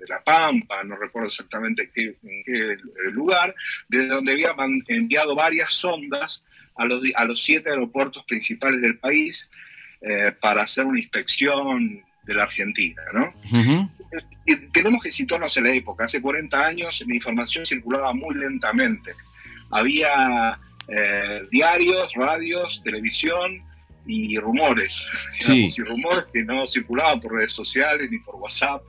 la 0.08 0.22
Pampa, 0.22 0.84
no 0.84 0.96
recuerdo 0.96 1.28
exactamente 1.28 1.90
qué, 1.94 2.16
en 2.22 2.44
qué 2.44 2.76
lugar, 3.10 3.54
desde 3.88 4.08
donde 4.08 4.32
había 4.32 4.54
enviado 4.88 5.34
varias 5.34 5.72
sondas 5.72 6.42
a 6.74 6.84
los, 6.84 7.02
a 7.14 7.24
los 7.24 7.42
siete 7.42 7.70
aeropuertos 7.70 8.24
principales 8.24 8.82
del 8.82 8.98
país 8.98 9.50
eh, 10.00 10.32
para 10.38 10.62
hacer 10.62 10.84
una 10.84 10.98
inspección 10.98 12.04
de 12.26 12.34
la 12.34 12.44
Argentina, 12.44 13.02
¿no? 13.12 13.32
tenemos 14.72 15.02
que 15.02 15.10
situarnos 15.10 15.56
en 15.56 15.64
la 15.64 15.72
época. 15.72 16.04
Hace 16.04 16.20
40 16.20 16.66
años 16.66 17.02
la 17.06 17.14
información 17.14 17.64
circulaba 17.64 18.12
muy 18.12 18.34
lentamente. 18.34 19.12
Había 19.70 20.58
eh, 20.88 21.42
diarios, 21.50 22.12
radios, 22.14 22.82
televisión 22.84 23.62
y 24.06 24.38
rumores. 24.38 25.06
y 25.48 25.74
rumores 25.82 26.26
que 26.32 26.44
no 26.44 26.66
circulaban 26.66 27.20
por 27.20 27.32
redes 27.32 27.52
sociales 27.52 28.10
ni 28.10 28.18
por 28.18 28.36
WhatsApp. 28.36 28.82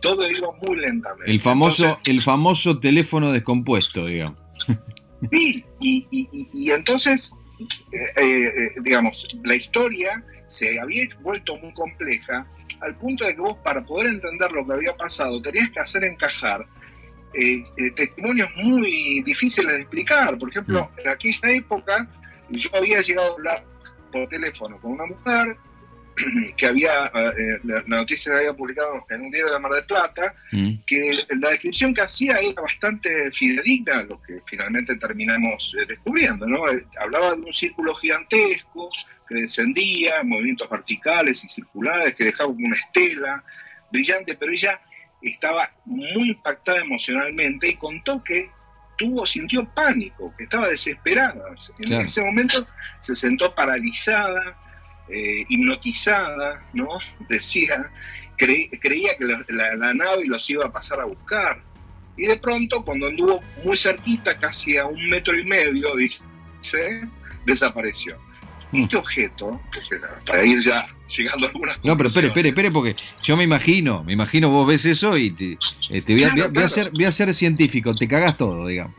Todo 0.00 0.28
iba 0.30 0.48
muy 0.62 0.76
lentamente. 0.76 1.30
El 1.30 1.40
famoso, 1.40 2.00
el 2.04 2.22
famoso 2.22 2.78
teléfono 2.78 3.32
descompuesto, 3.32 4.06
digamos. 4.06 4.38
Sí, 5.32 5.64
y, 5.80 6.70
entonces, 6.70 7.32
eh, 7.90 8.20
eh, 8.22 8.68
digamos, 8.84 9.26
la 9.42 9.56
historia 9.56 10.22
se 10.46 10.78
había 10.78 11.08
vuelto 11.22 11.56
muy 11.56 11.72
compleja 11.72 12.46
al 12.80 12.96
punto 12.96 13.24
de 13.24 13.34
que 13.34 13.40
vos 13.40 13.56
para 13.58 13.84
poder 13.84 14.08
entender 14.08 14.50
lo 14.52 14.66
que 14.66 14.72
había 14.72 14.96
pasado 14.96 15.40
tenías 15.42 15.70
que 15.70 15.80
hacer 15.80 16.04
encajar 16.04 16.66
eh, 17.34 17.62
eh, 17.76 17.90
testimonios 17.90 18.48
muy 18.56 19.22
difíciles 19.22 19.74
de 19.74 19.82
explicar. 19.82 20.38
Por 20.38 20.48
ejemplo, 20.48 20.90
mm. 20.96 21.00
en 21.00 21.08
aquella 21.08 21.50
época 21.50 22.08
yo 22.50 22.70
había 22.74 23.00
llegado 23.00 23.30
a 23.30 23.34
hablar 23.34 23.64
por 24.10 24.28
teléfono 24.28 24.80
con 24.80 24.92
una 24.92 25.06
mujer 25.06 25.56
que 26.56 26.66
había, 26.66 27.06
eh, 27.06 27.60
la, 27.64 27.82
noticia 27.82 28.32
se 28.32 28.38
había 28.38 28.54
publicado 28.54 29.04
en 29.10 29.20
un 29.20 29.30
diario 29.30 29.52
de 29.52 29.60
Mar 29.60 29.72
del 29.72 29.84
Plata, 29.84 30.34
mm. 30.52 30.72
que 30.86 31.12
la 31.38 31.50
descripción 31.50 31.92
que 31.92 32.00
hacía 32.00 32.38
era 32.38 32.62
bastante 32.62 33.30
fidedigna, 33.30 34.04
lo 34.04 34.20
que 34.22 34.40
finalmente 34.46 34.96
terminamos 34.96 35.74
descubriendo, 35.86 36.46
¿no? 36.46 36.62
Hablaba 36.98 37.36
de 37.36 37.42
un 37.42 37.52
círculo 37.52 37.94
gigantesco 37.96 38.90
que 39.28 39.42
descendía, 39.42 40.22
movimientos 40.22 40.68
verticales 40.68 41.44
y 41.44 41.48
circulares, 41.48 42.14
que 42.14 42.24
dejaba 42.24 42.50
una 42.50 42.76
estela 42.76 43.44
brillante, 43.90 44.34
pero 44.34 44.52
ella 44.52 44.80
estaba 45.22 45.70
muy 45.84 46.30
impactada 46.30 46.80
emocionalmente 46.80 47.68
y 47.68 47.74
contó 47.76 48.22
que 48.22 48.50
tuvo, 48.96 49.26
sintió 49.26 49.64
pánico, 49.72 50.34
que 50.36 50.44
estaba 50.44 50.68
desesperada. 50.68 51.42
En 51.78 51.92
ese 51.92 52.22
momento 52.22 52.66
se 53.00 53.14
sentó 53.14 53.54
paralizada, 53.54 54.58
eh, 55.08 55.44
hipnotizada, 55.48 56.62
¿no? 56.72 56.88
Decía, 57.28 57.90
creía 58.36 59.16
que 59.16 59.24
la, 59.24 59.74
la, 59.76 59.94
nave 59.94 60.26
los 60.26 60.48
iba 60.50 60.66
a 60.66 60.72
pasar 60.72 61.00
a 61.00 61.04
buscar. 61.04 61.62
Y 62.16 62.26
de 62.26 62.36
pronto, 62.36 62.84
cuando 62.84 63.06
anduvo 63.06 63.40
muy 63.64 63.78
cerquita, 63.78 64.38
casi 64.38 64.76
a 64.76 64.86
un 64.86 65.08
metro 65.08 65.38
y 65.38 65.44
medio, 65.44 65.94
dice, 65.94 66.24
desapareció. 67.46 68.18
Este 68.72 68.96
objeto, 68.96 69.60
para 70.26 70.44
ir 70.44 70.60
ya 70.60 70.86
llegando 71.16 71.46
a 71.46 71.48
algunas 71.48 71.82
No, 71.82 71.96
pero 71.96 72.08
espere, 72.08 72.26
espere, 72.28 72.50
espere, 72.50 72.70
porque 72.70 72.96
yo 73.22 73.36
me 73.36 73.44
imagino, 73.44 74.04
me 74.04 74.12
imagino 74.12 74.50
vos 74.50 74.66
ves 74.66 74.84
eso 74.84 75.16
y 75.16 75.30
te, 75.30 75.58
eh, 75.90 76.02
voy, 76.06 76.62
a, 76.62 76.68
ser, 76.68 76.90
voy 76.90 77.04
a 77.04 77.12
ser 77.12 77.32
científico, 77.32 77.92
te 77.94 78.06
cagas 78.06 78.36
todo, 78.36 78.66
digamos. 78.66 78.94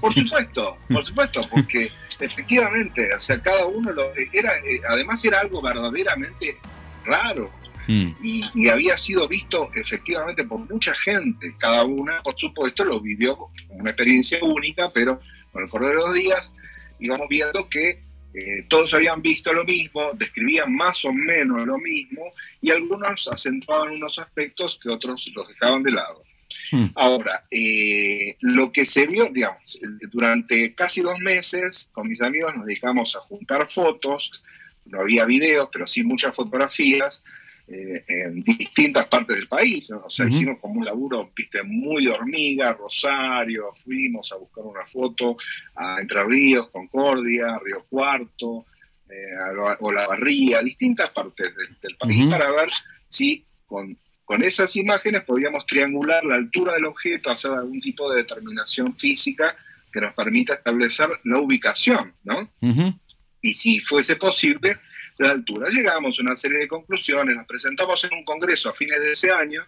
Por 0.00 0.12
supuesto, 0.12 0.76
por 0.88 1.04
supuesto, 1.04 1.40
porque 1.50 1.90
efectivamente, 2.20 3.14
o 3.14 3.20
sea, 3.20 3.40
cada 3.40 3.66
uno 3.66 3.92
lo 3.92 4.12
era, 4.32 4.56
eh, 4.56 4.80
además 4.88 5.24
era 5.24 5.40
algo 5.40 5.62
verdaderamente 5.62 6.58
raro. 7.04 7.50
Mm. 7.88 8.12
Y, 8.22 8.44
y, 8.54 8.68
había 8.68 8.96
sido 8.96 9.26
visto 9.26 9.70
efectivamente 9.74 10.44
por 10.44 10.60
mucha 10.70 10.94
gente, 10.94 11.54
cada 11.58 11.84
una, 11.84 12.22
por 12.22 12.38
supuesto, 12.38 12.84
lo 12.84 13.00
vivió 13.00 13.36
como 13.36 13.50
una 13.70 13.90
experiencia 13.90 14.38
única, 14.40 14.90
pero 14.92 15.20
con 15.52 15.64
el 15.64 15.68
correr 15.68 15.88
de 15.90 15.96
los 15.96 16.14
días 16.14 16.54
íbamos 17.00 17.26
viendo 17.28 17.68
que 17.68 18.00
eh, 18.34 18.64
todos 18.68 18.94
habían 18.94 19.20
visto 19.20 19.52
lo 19.52 19.64
mismo, 19.64 20.12
describían 20.14 20.74
más 20.74 21.04
o 21.04 21.12
menos 21.12 21.66
lo 21.66 21.78
mismo 21.78 22.32
y 22.60 22.70
algunos 22.70 23.28
acentuaban 23.28 23.92
unos 23.92 24.18
aspectos 24.18 24.78
que 24.82 24.90
otros 24.90 25.30
los 25.34 25.48
dejaban 25.48 25.82
de 25.82 25.92
lado. 25.92 26.22
Hmm. 26.70 26.86
Ahora, 26.94 27.44
eh, 27.50 28.36
lo 28.40 28.72
que 28.72 28.84
se 28.84 29.06
vio, 29.06 29.28
digamos, 29.30 29.78
durante 30.10 30.74
casi 30.74 31.02
dos 31.02 31.18
meses 31.18 31.88
con 31.92 32.08
mis 32.08 32.22
amigos 32.22 32.54
nos 32.56 32.66
dedicamos 32.66 33.14
a 33.16 33.20
juntar 33.20 33.68
fotos, 33.68 34.44
no 34.86 35.00
había 35.00 35.24
videos, 35.24 35.68
pero 35.72 35.86
sí 35.86 36.02
muchas 36.02 36.34
fotografías, 36.34 37.22
eh, 37.68 38.04
en 38.08 38.42
distintas 38.42 39.06
partes 39.06 39.36
del 39.36 39.48
país. 39.48 39.90
O 39.90 40.10
sea, 40.10 40.26
hicimos 40.26 40.60
como 40.60 40.80
un 40.80 40.84
laburo, 40.84 41.30
viste, 41.34 41.62
muy 41.62 42.06
hormiga, 42.08 42.72
Rosario, 42.74 43.72
fuimos 43.76 44.32
a 44.32 44.36
buscar 44.36 44.64
una 44.64 44.84
foto 44.86 45.36
a 45.76 46.00
Entre 46.00 46.22
Ríos, 46.24 46.70
Concordia, 46.70 47.58
Río 47.64 47.84
Cuarto, 47.88 48.66
eh, 49.08 49.76
o 49.80 49.92
La 49.92 50.06
Barría, 50.06 50.62
distintas 50.62 51.10
partes 51.10 51.54
del, 51.54 51.96
país 51.96 52.26
para 52.30 52.50
ver 52.50 52.70
si 53.08 53.44
con, 53.66 53.96
con 54.24 54.42
esas 54.42 54.74
imágenes 54.76 55.22
podíamos 55.24 55.66
triangular 55.66 56.24
la 56.24 56.36
altura 56.36 56.72
del 56.74 56.86
objeto, 56.86 57.30
hacer 57.30 57.52
algún 57.52 57.80
tipo 57.80 58.10
de 58.10 58.18
determinación 58.18 58.94
física 58.94 59.56
que 59.92 60.00
nos 60.00 60.14
permita 60.14 60.54
establecer 60.54 61.10
la 61.24 61.38
ubicación, 61.38 62.14
¿no? 62.24 62.50
Y 63.42 63.54
si 63.54 63.80
fuese 63.80 64.16
posible, 64.16 64.78
de 65.18 65.28
altura. 65.28 65.68
Llegamos 65.70 66.18
a 66.18 66.22
una 66.22 66.36
serie 66.36 66.58
de 66.58 66.68
conclusiones, 66.68 67.36
las 67.36 67.46
presentamos 67.46 68.02
en 68.04 68.14
un 68.14 68.24
congreso 68.24 68.70
a 68.70 68.74
fines 68.74 69.00
de 69.00 69.12
ese 69.12 69.30
año, 69.30 69.62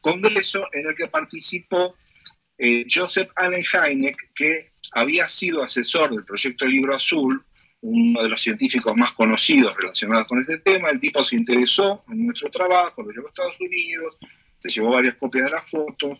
congreso 0.00 0.66
en 0.72 0.88
el 0.88 0.94
que 0.94 1.08
participó 1.08 1.96
eh, 2.58 2.86
Joseph 2.92 3.30
Allen 3.36 3.64
Hynek, 3.64 4.32
que 4.34 4.72
había 4.92 5.28
sido 5.28 5.62
asesor 5.62 6.10
del 6.10 6.24
proyecto 6.24 6.66
Libro 6.66 6.94
Azul, 6.94 7.44
uno 7.80 8.22
de 8.22 8.28
los 8.28 8.40
científicos 8.40 8.96
más 8.96 9.12
conocidos 9.12 9.76
relacionados 9.76 10.26
con 10.26 10.40
este 10.40 10.58
tema. 10.58 10.90
El 10.90 11.00
tipo 11.00 11.24
se 11.24 11.36
interesó 11.36 12.04
en 12.08 12.26
nuestro 12.26 12.50
trabajo, 12.50 13.02
lo 13.02 13.10
llevó 13.10 13.26
a 13.26 13.30
Estados 13.30 13.60
Unidos, 13.60 14.16
se 14.58 14.70
llevó 14.70 14.90
varias 14.90 15.16
copias 15.16 15.46
de 15.46 15.50
las 15.50 15.68
fotos. 15.68 16.18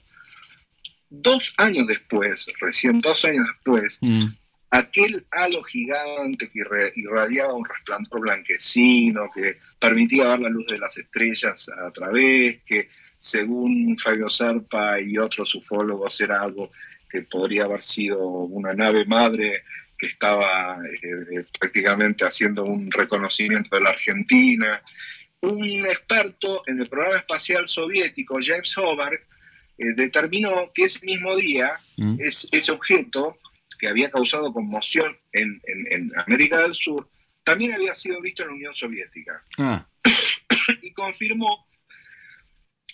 Dos 1.08 1.54
años 1.58 1.86
después, 1.86 2.46
recién 2.60 2.98
dos 3.00 3.24
años 3.24 3.46
después, 3.46 3.98
mm 4.00 4.26
aquel 4.70 5.24
halo 5.30 5.62
gigante 5.62 6.48
que 6.48 6.64
irradiaba 6.96 7.54
un 7.54 7.64
resplandor 7.64 8.20
blanquecino, 8.20 9.30
que 9.34 9.58
permitía 9.78 10.28
ver 10.28 10.40
la 10.40 10.48
luz 10.48 10.66
de 10.66 10.78
las 10.78 10.96
estrellas 10.96 11.68
a 11.68 11.90
través, 11.92 12.62
que 12.64 12.88
según 13.18 13.96
Fabio 13.96 14.28
Serpa 14.28 15.00
y 15.00 15.16
otros 15.16 15.54
ufólogos 15.54 16.20
era 16.20 16.42
algo 16.42 16.70
que 17.08 17.22
podría 17.22 17.64
haber 17.64 17.82
sido 17.82 18.18
una 18.26 18.74
nave 18.74 19.04
madre 19.04 19.62
que 19.96 20.06
estaba 20.06 20.78
eh, 21.02 21.44
prácticamente 21.58 22.24
haciendo 22.24 22.64
un 22.64 22.90
reconocimiento 22.90 23.76
de 23.76 23.82
la 23.82 23.90
Argentina. 23.90 24.82
Un 25.40 25.86
experto 25.86 26.62
en 26.66 26.80
el 26.80 26.88
programa 26.88 27.18
espacial 27.18 27.68
soviético, 27.68 28.38
James 28.42 28.76
Hobart, 28.76 29.20
eh, 29.78 29.92
determinó 29.94 30.72
que 30.74 30.82
ese 30.82 31.04
mismo 31.04 31.36
día 31.36 31.78
mm. 31.96 32.16
ese 32.20 32.72
objeto 32.72 33.38
que 33.78 33.88
había 33.88 34.10
causado 34.10 34.52
conmoción 34.52 35.16
en, 35.32 35.60
América 36.16 36.60
del 36.62 36.74
Sur, 36.74 37.08
también 37.42 37.72
había 37.72 37.94
sido 37.94 38.20
visto 38.20 38.42
en 38.42 38.48
la 38.48 38.54
Unión 38.54 38.74
Soviética. 38.74 39.44
Ah. 39.58 39.86
y 40.82 40.92
confirmó, 40.92 41.66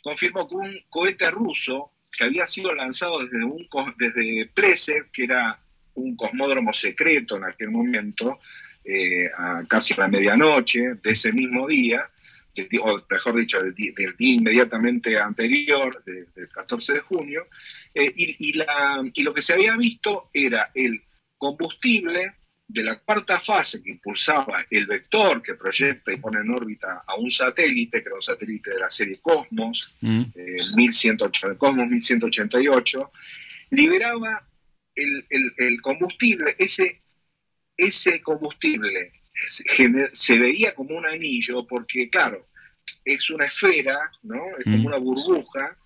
confirmó 0.03 0.49
que 0.49 0.55
un 0.55 0.81
cohete 0.89 1.31
ruso 1.31 1.93
que 2.11 2.25
había 2.25 2.47
sido 2.47 2.75
lanzado 2.75 3.21
desde, 3.21 3.45
un, 3.45 3.69
desde 3.97 4.47
Pleser, 4.47 5.07
que 5.13 5.25
era 5.25 5.61
un 5.95 6.17
cosmódromo 6.17 6.73
secreto 6.73 7.37
en 7.37 7.45
aquel 7.45 7.71
momento, 7.71 8.41
eh, 8.85 9.31
a 9.37 9.65
casi 9.69 9.95
a 9.95 9.99
la 9.99 10.09
medianoche 10.09 10.95
de 10.95 11.11
ese 11.11 11.33
mismo 11.33 11.69
día, 11.69 12.11
o 12.83 13.03
mejor 13.09 13.37
dicho, 13.37 13.63
del, 13.63 13.75
día 13.75 14.13
inmediatamente 14.19 15.19
anterior, 15.19 16.03
del 16.05 16.49
14 16.49 16.95
de 16.95 17.01
junio, 17.01 17.47
eh, 17.95 18.13
y, 18.15 18.53
la, 18.53 19.03
y 19.13 19.23
lo 19.23 19.35
que 19.35 19.43
se 19.43 19.53
había 19.53 19.77
visto 19.77 20.31
era 20.33 20.71
el 20.75 21.03
combustible 21.39 22.35
de 22.73 22.85
la 22.85 23.01
cuarta 23.01 23.41
fase 23.41 23.83
que 23.83 23.91
impulsaba 23.91 24.65
el 24.71 24.87
vector 24.87 25.43
que 25.43 25.55
proyecta 25.55 26.13
y 26.13 26.19
pone 26.19 26.41
en 26.41 26.51
órbita 26.51 27.03
a 27.05 27.17
un 27.17 27.31
satélite, 27.31 28.01
que 28.01 28.09
era 28.09 28.15
un 28.15 28.23
satélite 28.23 28.71
de 28.71 28.79
la 28.79 28.91
serie 28.91 29.19
Cosmos, 29.21 29.93
mm. 30.01 30.23
eh, 30.37 30.57
Cosmos 31.59 31.89
1188, 31.89 33.13
liberaba 33.71 34.47
el, 34.95 35.25
el, 35.57 35.81
combustible, 35.81 36.55
ese, 36.59 37.01
ese 37.77 38.21
combustible 38.23 39.20
se, 39.49 40.39
veía 40.39 40.75
como 40.75 40.97
un 40.97 41.07
anillo 41.07 41.67
porque, 41.67 42.09
claro, 42.11 42.49
es 43.05 43.31
una 43.31 43.47
esfera, 43.47 44.11
¿no? 44.23 44.43
Es 44.59 44.65
como 44.65 44.77
mm. 44.79 44.87
una 44.87 44.99
burbuja 44.99 45.77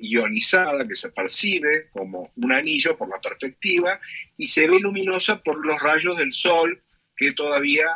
ionizada 0.00 0.86
que 0.86 0.94
se 0.94 1.10
percibe 1.10 1.88
como 1.90 2.32
un 2.36 2.52
anillo 2.52 2.96
por 2.96 3.08
la 3.08 3.20
perspectiva 3.20 4.00
y 4.36 4.48
se 4.48 4.66
ve 4.66 4.80
luminosa 4.80 5.40
por 5.42 5.64
los 5.64 5.80
rayos 5.80 6.16
del 6.18 6.32
sol 6.32 6.82
que 7.16 7.32
todavía 7.32 7.86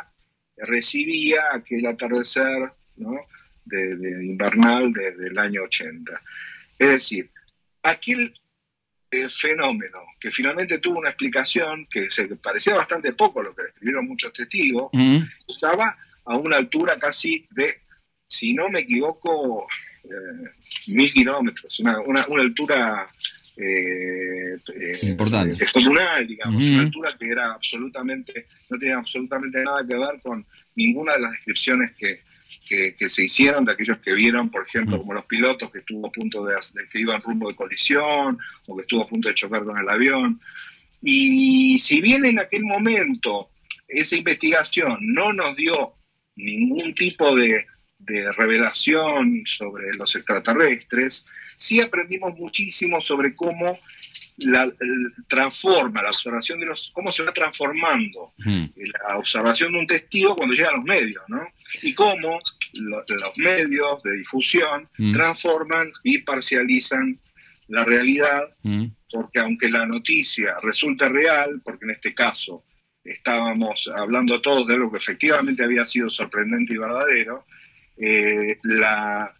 recibía 0.57 1.41
aquel 1.53 1.85
atardecer 1.85 2.71
¿no? 2.95 3.15
de, 3.65 4.25
invernal 4.25 4.91
desde 4.93 5.27
el 5.27 5.37
año 5.37 5.63
80. 5.63 6.21
Es 6.79 6.89
decir, 6.89 7.31
aquel 7.83 8.33
eh, 9.13 9.29
fenómeno 9.29 9.99
que 10.19 10.31
finalmente 10.31 10.79
tuvo 10.79 10.99
una 10.99 11.09
explicación 11.09 11.87
que 11.89 12.09
se 12.09 12.25
parecía 12.37 12.75
bastante 12.75 13.13
poco 13.13 13.41
a 13.41 13.43
lo 13.43 13.55
que 13.55 13.63
describieron 13.63 14.07
muchos 14.07 14.33
testigos, 14.33 14.89
estaba 15.47 15.97
a 16.25 16.37
una 16.37 16.57
altura 16.57 16.97
casi 16.97 17.45
de, 17.51 17.81
si 18.27 18.53
no 18.53 18.69
me 18.69 18.81
equivoco, 18.81 19.67
mil 20.87 21.13
kilómetros, 21.13 21.79
una, 21.79 21.99
una, 22.01 22.25
una 22.27 22.41
altura 22.41 23.09
eh, 23.55 24.57
eh, 24.75 24.99
Importante. 25.03 25.55
descomunal, 25.55 26.25
digamos, 26.25 26.59
una 26.59 26.81
altura 26.81 27.15
que 27.19 27.27
era 27.29 27.53
absolutamente, 27.53 28.47
no 28.69 28.79
tenía 28.79 28.97
absolutamente 28.97 29.63
nada 29.63 29.85
que 29.85 29.95
ver 29.95 30.19
con 30.23 30.45
ninguna 30.75 31.13
de 31.13 31.21
las 31.21 31.31
descripciones 31.33 31.91
que, 31.93 32.21
que, 32.67 32.95
se 33.09 33.25
hicieron 33.25 33.65
de 33.65 33.73
aquellos 33.73 33.97
que 33.99 34.13
vieron, 34.13 34.49
por 34.49 34.65
ejemplo, 34.65 34.97
como 34.97 35.13
los 35.13 35.25
pilotos 35.25 35.71
que 35.71 35.79
estuvo 35.79 36.07
a 36.07 36.11
punto 36.11 36.45
de, 36.45 36.55
de, 36.55 36.87
que 36.89 36.99
iban 36.99 37.21
rumbo 37.21 37.49
de 37.49 37.55
colisión 37.55 38.37
o 38.67 38.75
que 38.75 38.81
estuvo 38.81 39.03
a 39.03 39.07
punto 39.07 39.29
de 39.29 39.35
chocar 39.35 39.63
con 39.63 39.77
el 39.77 39.89
avión. 39.89 40.39
Y 41.01 41.79
si 41.79 42.01
bien 42.01 42.25
en 42.25 42.39
aquel 42.39 42.63
momento 42.63 43.49
esa 43.87 44.15
investigación 44.15 44.97
no 45.01 45.33
nos 45.33 45.55
dio 45.55 45.93
ningún 46.35 46.95
tipo 46.95 47.35
de, 47.35 47.65
de 47.99 48.31
revelación 48.33 49.43
sobre 49.45 49.93
los 49.95 50.15
extraterrestres, 50.15 51.25
sí 51.57 51.81
aprendimos 51.81 52.37
muchísimo 52.37 53.01
sobre 53.01 53.35
cómo 53.35 53.79
la, 54.37 54.71
transforma 55.27 56.01
la 56.01 56.09
observación 56.09 56.59
de 56.59 56.65
los, 56.65 56.91
cómo 56.93 57.11
se 57.11 57.23
va 57.23 57.31
transformando 57.33 58.33
la 58.45 59.17
observación 59.17 59.71
de 59.71 59.79
un 59.79 59.87
testigo 59.87 60.35
cuando 60.35 60.55
llega 60.55 60.69
a 60.69 60.77
los 60.77 60.85
medios, 60.85 61.23
¿no? 61.27 61.45
Y 61.81 61.93
cómo 61.93 62.39
los 62.73 63.37
medios 63.37 64.03
de 64.03 64.17
difusión 64.17 64.89
transforman 65.13 65.91
y 66.03 66.19
parcializan 66.19 67.19
la 67.67 67.83
realidad, 67.83 68.41
porque 69.11 69.39
aunque 69.39 69.69
la 69.69 69.85
noticia 69.85 70.55
resulte 70.61 71.07
real, 71.09 71.61
porque 71.63 71.85
en 71.85 71.91
este 71.91 72.13
caso 72.13 72.63
estábamos 73.03 73.89
hablando 73.93 74.41
todos 74.41 74.67
de 74.67 74.75
algo 74.75 74.91
que 74.91 74.97
efectivamente 74.97 75.63
había 75.63 75.85
sido 75.85 76.09
sorprendente 76.09 76.73
y 76.73 76.77
verdadero, 76.77 77.45
eh, 77.97 78.57
la, 78.63 79.33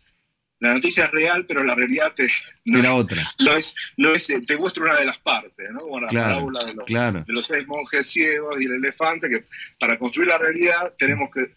la 0.64 0.76
noticia 0.76 1.06
es 1.06 1.12
real, 1.12 1.46
pero 1.46 1.64
la 1.64 1.76
realidad 1.76 2.14
te, 2.16 2.28
no, 2.64 2.80
Era 2.80 2.96
otra. 2.96 3.34
No 3.40 3.52
es, 3.58 3.76
no 3.98 4.14
es, 4.14 4.28
te 4.28 4.58
muestra 4.58 4.84
una 4.84 4.96
de 4.96 5.06
las 5.06 5.18
partes, 5.18 5.70
¿no? 5.72 5.82
Como 5.82 6.00
la 6.00 6.08
parábola 6.08 6.64
de 6.64 6.74
los, 6.74 6.86
de 7.26 7.34
los 7.34 7.46
seis 7.46 7.68
monjes 7.68 8.08
ciegos 8.08 8.62
y 8.62 8.66
el 8.66 8.74
elefante, 8.74 9.30
que 9.30 9.44
para 9.78 10.00
construir 10.00 10.30
la 10.30 10.38
realidad 10.38 10.94
tenemos 10.98 11.30
que, 11.34 11.52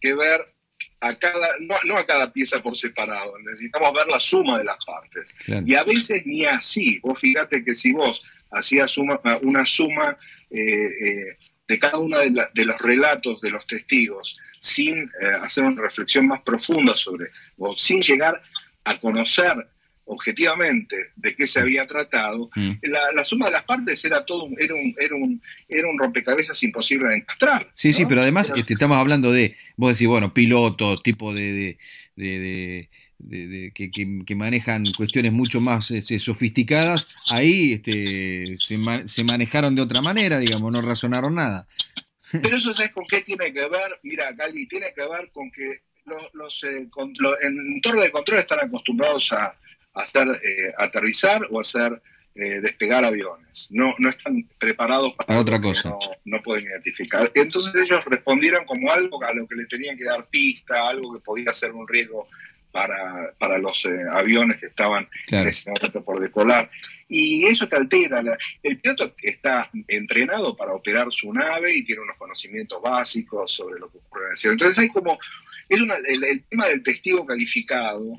que 0.00 0.14
ver 0.14 0.46
a 1.00 1.18
cada, 1.18 1.48
no, 1.58 1.96
a 1.96 2.06
cada 2.06 2.32
pieza 2.32 2.62
por 2.62 2.78
separado, 2.78 3.36
necesitamos 3.40 3.92
ver 3.94 4.06
la 4.06 4.20
suma 4.20 4.58
de 4.58 4.64
las 4.64 4.78
partes. 4.84 5.34
Y 5.66 5.74
a 5.74 5.82
veces 5.82 6.24
ni 6.24 6.44
así, 6.44 7.00
vos 7.00 7.18
fíjate 7.18 7.64
que 7.64 7.74
si 7.74 7.90
vos 7.92 8.22
hacías 8.52 8.92
suma, 8.92 9.18
una 9.42 9.66
suma 9.66 10.16
eh, 10.50 10.60
eh, 10.60 11.36
de 11.66 11.78
cada 11.78 11.98
uno 11.98 12.18
de, 12.18 12.64
los 12.64 12.78
relatos 12.80 13.40
de 13.40 13.50
los 13.50 13.66
testigos, 13.66 14.38
sin 14.60 14.98
eh, 14.98 15.26
hacer 15.40 15.64
una 15.64 15.82
reflexión 15.82 16.28
más 16.28 16.42
profunda 16.42 16.96
sobre, 16.96 17.30
o 17.58 17.76
sin 17.76 18.02
llegar 18.02 18.42
a 18.84 18.98
conocer 18.98 19.68
objetivamente 20.04 20.96
de 21.16 21.34
qué 21.34 21.46
se 21.46 21.60
había 21.60 21.86
tratado, 21.86 22.50
mm. 22.54 22.72
la, 23.14 23.24
suma 23.24 23.46
de 23.46 23.52
las 23.52 23.64
partes 23.64 24.04
era 24.04 24.24
todo 24.24 24.44
un, 24.44 24.56
era 24.60 24.74
un, 24.74 24.94
era 24.98 25.14
un, 25.14 25.40
era 25.68 25.88
un 25.88 25.98
rompecabezas 25.98 26.62
imposible 26.62 27.08
de 27.08 27.16
encastrar. 27.16 27.70
Sí, 27.74 27.92
sí, 27.92 28.04
pero 28.06 28.20
además 28.20 28.52
este, 28.54 28.74
estamos 28.74 28.98
hablando 28.98 29.32
de, 29.32 29.56
vos 29.76 29.92
decís, 29.92 30.08
bueno, 30.08 30.34
pilotos, 30.34 31.02
tipo 31.02 31.32
de, 31.32 31.78
de 32.16 32.88
de, 33.22 33.72
que, 33.74 33.90
que, 33.90 34.34
manejan 34.34 34.84
cuestiones 34.96 35.32
mucho 35.32 35.60
más 35.60 35.90
este, 35.90 36.18
sofisticadas, 36.18 37.08
ahí 37.28 37.74
este, 37.74 38.56
se, 38.56 38.78
se, 39.06 39.24
manejaron 39.24 39.74
de 39.74 39.82
otra 39.82 40.02
manera, 40.02 40.38
digamos, 40.38 40.72
no 40.72 40.82
razonaron 40.82 41.36
nada. 41.36 41.66
Pero 42.32 42.56
eso 42.56 42.72
es 42.72 42.90
con 42.90 43.06
qué 43.06 43.20
tiene 43.20 43.52
que 43.52 43.68
ver, 43.68 44.00
mira, 44.02 44.34
Cali, 44.34 44.66
tiene 44.66 44.92
que 44.94 45.02
ver 45.02 45.30
con 45.32 45.50
que 45.50 45.82
los, 46.06 46.34
los, 46.34 46.64
eh, 46.64 46.88
en 47.42 47.80
torno 47.80 48.02
de 48.02 48.10
control 48.10 48.38
están 48.38 48.60
acostumbrados 48.60 49.32
a, 49.32 49.56
hacer 49.94 50.26
eh, 50.26 50.72
aterrizar 50.78 51.42
o 51.50 51.60
hacer 51.60 52.00
eh, 52.34 52.60
despegar 52.62 53.04
aviones. 53.04 53.68
No, 53.70 53.94
no 53.98 54.08
están 54.08 54.48
preparados 54.58 55.12
para, 55.14 55.38
otra 55.38 55.60
cosa. 55.60 55.90
No, 55.90 55.98
no, 56.24 56.42
pueden 56.42 56.64
identificar. 56.64 57.30
Entonces 57.34 57.74
ellos 57.74 58.02
respondieron 58.06 58.64
como 58.64 58.90
algo 58.90 59.22
a 59.22 59.34
lo 59.34 59.46
que 59.46 59.54
le 59.54 59.66
tenían 59.66 59.98
que 59.98 60.04
dar 60.04 60.26
pista, 60.28 60.88
algo 60.88 61.12
que 61.12 61.20
podía 61.20 61.52
ser 61.52 61.72
un 61.72 61.86
riesgo 61.86 62.26
para, 62.72 63.34
para 63.38 63.58
los 63.58 63.84
eh, 63.84 63.90
aviones 64.10 64.58
que 64.58 64.66
estaban 64.66 65.08
en 65.28 65.46
ese 65.46 65.70
momento 65.70 66.02
por 66.02 66.20
decolar. 66.20 66.70
Y 67.08 67.44
eso 67.46 67.68
te 67.68 67.76
altera. 67.76 68.22
el 68.62 68.80
piloto 68.80 69.14
está 69.22 69.70
entrenado 69.86 70.56
para 70.56 70.72
operar 70.72 71.08
su 71.10 71.32
nave 71.32 71.76
y 71.76 71.84
tiene 71.84 72.02
unos 72.02 72.16
conocimientos 72.16 72.80
básicos 72.82 73.52
sobre 73.52 73.78
lo 73.78 73.90
que 73.90 73.98
ocurre 73.98 74.24
en 74.24 74.30
el 74.32 74.36
cielo. 74.38 74.52
Entonces 74.54 74.78
hay 74.78 74.88
como, 74.88 75.18
es 75.68 75.80
una, 75.80 75.96
el, 75.96 76.42
tema 76.48 76.66
del 76.66 76.82
testigo 76.82 77.26
calificado 77.26 78.14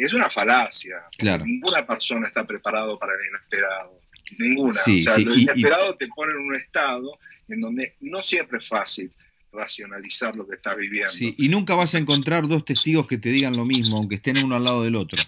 es 0.00 0.12
una 0.14 0.30
falacia. 0.30 1.02
Ninguna 1.44 1.86
persona 1.86 2.26
está 2.26 2.46
preparado 2.46 2.98
para 2.98 3.12
el 3.14 3.28
inesperado. 3.28 4.00
Ninguna. 4.38 4.80
o 4.80 4.98
sea, 4.98 5.18
lo 5.18 5.34
inesperado 5.34 5.94
te 5.96 6.08
pone 6.08 6.32
en 6.32 6.40
un 6.40 6.56
estado 6.56 7.18
en 7.48 7.60
donde 7.60 7.94
no 8.00 8.22
siempre 8.22 8.58
es 8.58 8.68
fácil 8.68 9.12
racionalizar 9.52 10.36
lo 10.36 10.46
que 10.46 10.56
está 10.56 10.74
viviendo. 10.74 11.12
Sí, 11.12 11.34
y 11.38 11.48
nunca 11.48 11.74
vas 11.74 11.94
a 11.94 11.98
encontrar 11.98 12.46
dos 12.48 12.64
testigos 12.64 13.06
que 13.06 13.18
te 13.18 13.30
digan 13.30 13.56
lo 13.56 13.64
mismo, 13.64 13.96
aunque 13.96 14.16
estén 14.16 14.38
uno 14.38 14.56
al 14.56 14.64
lado 14.64 14.82
del 14.82 14.96
otro. 14.96 15.22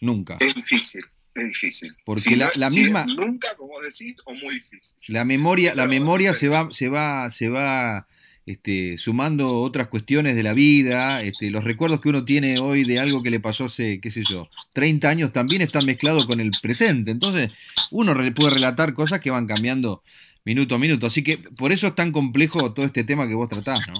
Nunca. 0.00 0.36
Es 0.40 0.54
difícil, 0.54 1.04
es 1.34 1.48
difícil. 1.48 1.94
Porque 2.04 2.36
la, 2.36 2.70
misma 2.70 3.06
nunca, 3.06 3.54
como 3.56 3.80
decís, 3.80 4.16
o 4.24 4.34
muy 4.34 4.54
difícil. 4.54 4.96
La 5.08 5.24
memoria, 5.24 5.74
la 5.74 5.86
memoria 5.86 6.32
se 6.32 6.48
va, 6.48 6.70
se 6.70 6.88
va, 6.88 7.28
se 7.30 7.48
va 7.48 8.06
este, 8.46 8.96
sumando 8.96 9.60
otras 9.60 9.88
cuestiones 9.88 10.34
de 10.36 10.42
la 10.42 10.54
vida, 10.54 11.22
este, 11.22 11.50
los 11.50 11.64
recuerdos 11.64 12.00
que 12.00 12.08
uno 12.08 12.24
tiene 12.24 12.58
hoy 12.58 12.84
de 12.84 12.98
algo 12.98 13.22
que 13.22 13.30
le 13.30 13.40
pasó 13.40 13.64
hace, 13.64 14.00
qué 14.00 14.10
sé 14.10 14.22
yo, 14.28 14.48
30 14.72 15.08
años 15.08 15.32
también 15.32 15.62
están 15.62 15.84
mezclados 15.84 16.26
con 16.26 16.40
el 16.40 16.50
presente. 16.62 17.10
Entonces, 17.10 17.50
uno 17.90 18.14
puede 18.34 18.54
relatar 18.54 18.94
cosas 18.94 19.20
que 19.20 19.30
van 19.30 19.46
cambiando 19.46 20.02
minuto 20.44 20.74
a 20.74 20.78
minuto. 20.78 21.06
Así 21.06 21.22
que 21.22 21.38
por 21.38 21.72
eso 21.72 21.88
es 21.88 21.94
tan 21.94 22.12
complejo 22.12 22.72
todo 22.72 22.86
este 22.86 23.04
tema 23.04 23.28
que 23.28 23.34
vos 23.34 23.48
tratás, 23.48 23.80
¿no? 23.88 23.98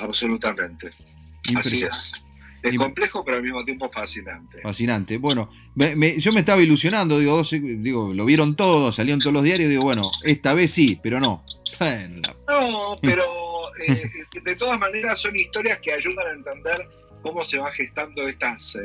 Absolutamente. 0.00 0.90
Así 1.54 1.82
es. 1.82 2.12
Es 2.62 2.76
complejo, 2.76 3.24
pero 3.24 3.36
al 3.36 3.42
mismo 3.44 3.64
tiempo 3.64 3.88
fascinante. 3.88 4.60
Fascinante. 4.60 5.18
Bueno, 5.18 5.50
yo 5.76 6.32
me 6.32 6.40
estaba 6.40 6.60
ilusionando, 6.62 7.18
digo, 7.18 7.42
digo, 7.42 8.12
lo 8.12 8.24
vieron 8.24 8.56
todos, 8.56 8.96
salieron 8.96 9.20
todos 9.20 9.34
los 9.34 9.44
diarios, 9.44 9.70
digo, 9.70 9.84
bueno, 9.84 10.02
esta 10.24 10.52
vez 10.52 10.72
sí, 10.72 10.98
pero 11.00 11.20
no. 11.20 11.44
no, 12.48 12.98
pero 13.02 13.22
eh, 13.86 14.10
de 14.42 14.56
todas 14.56 14.80
maneras 14.80 15.20
son 15.20 15.36
historias 15.36 15.78
que 15.78 15.92
ayudan 15.92 16.26
a 16.26 16.32
entender 16.32 16.88
cómo 17.22 17.44
se 17.44 17.58
van 17.58 17.72
gestando 17.72 18.26
estas, 18.26 18.74
eh, 18.74 18.80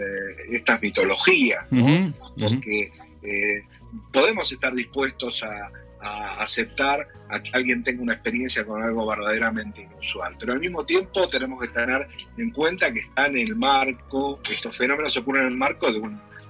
estas 0.51 0.81
mitologías, 0.81 1.71
¿no? 1.71 2.13
Porque 2.39 2.91
eh, 3.23 3.63
podemos 4.11 4.51
estar 4.51 4.73
dispuestos 4.75 5.41
a, 5.43 5.71
a 6.01 6.41
aceptar 6.41 7.07
a 7.29 7.41
que 7.41 7.51
alguien 7.53 7.83
tenga 7.83 8.01
una 8.01 8.13
experiencia 8.13 8.65
con 8.65 8.81
algo 8.81 9.05
verdaderamente 9.05 9.81
inusual. 9.83 10.35
Pero 10.39 10.53
al 10.53 10.59
mismo 10.59 10.85
tiempo 10.85 11.27
tenemos 11.29 11.59
que 11.61 11.67
tener 11.69 12.07
en 12.37 12.51
cuenta 12.51 12.91
que 12.91 12.99
está 12.99 13.27
en 13.27 13.37
el 13.37 13.55
marco, 13.55 14.39
estos 14.49 14.75
fenómenos 14.75 15.15
ocurren 15.17 15.43
en 15.43 15.51
el 15.51 15.57
marco 15.57 15.91
de, 15.91 16.01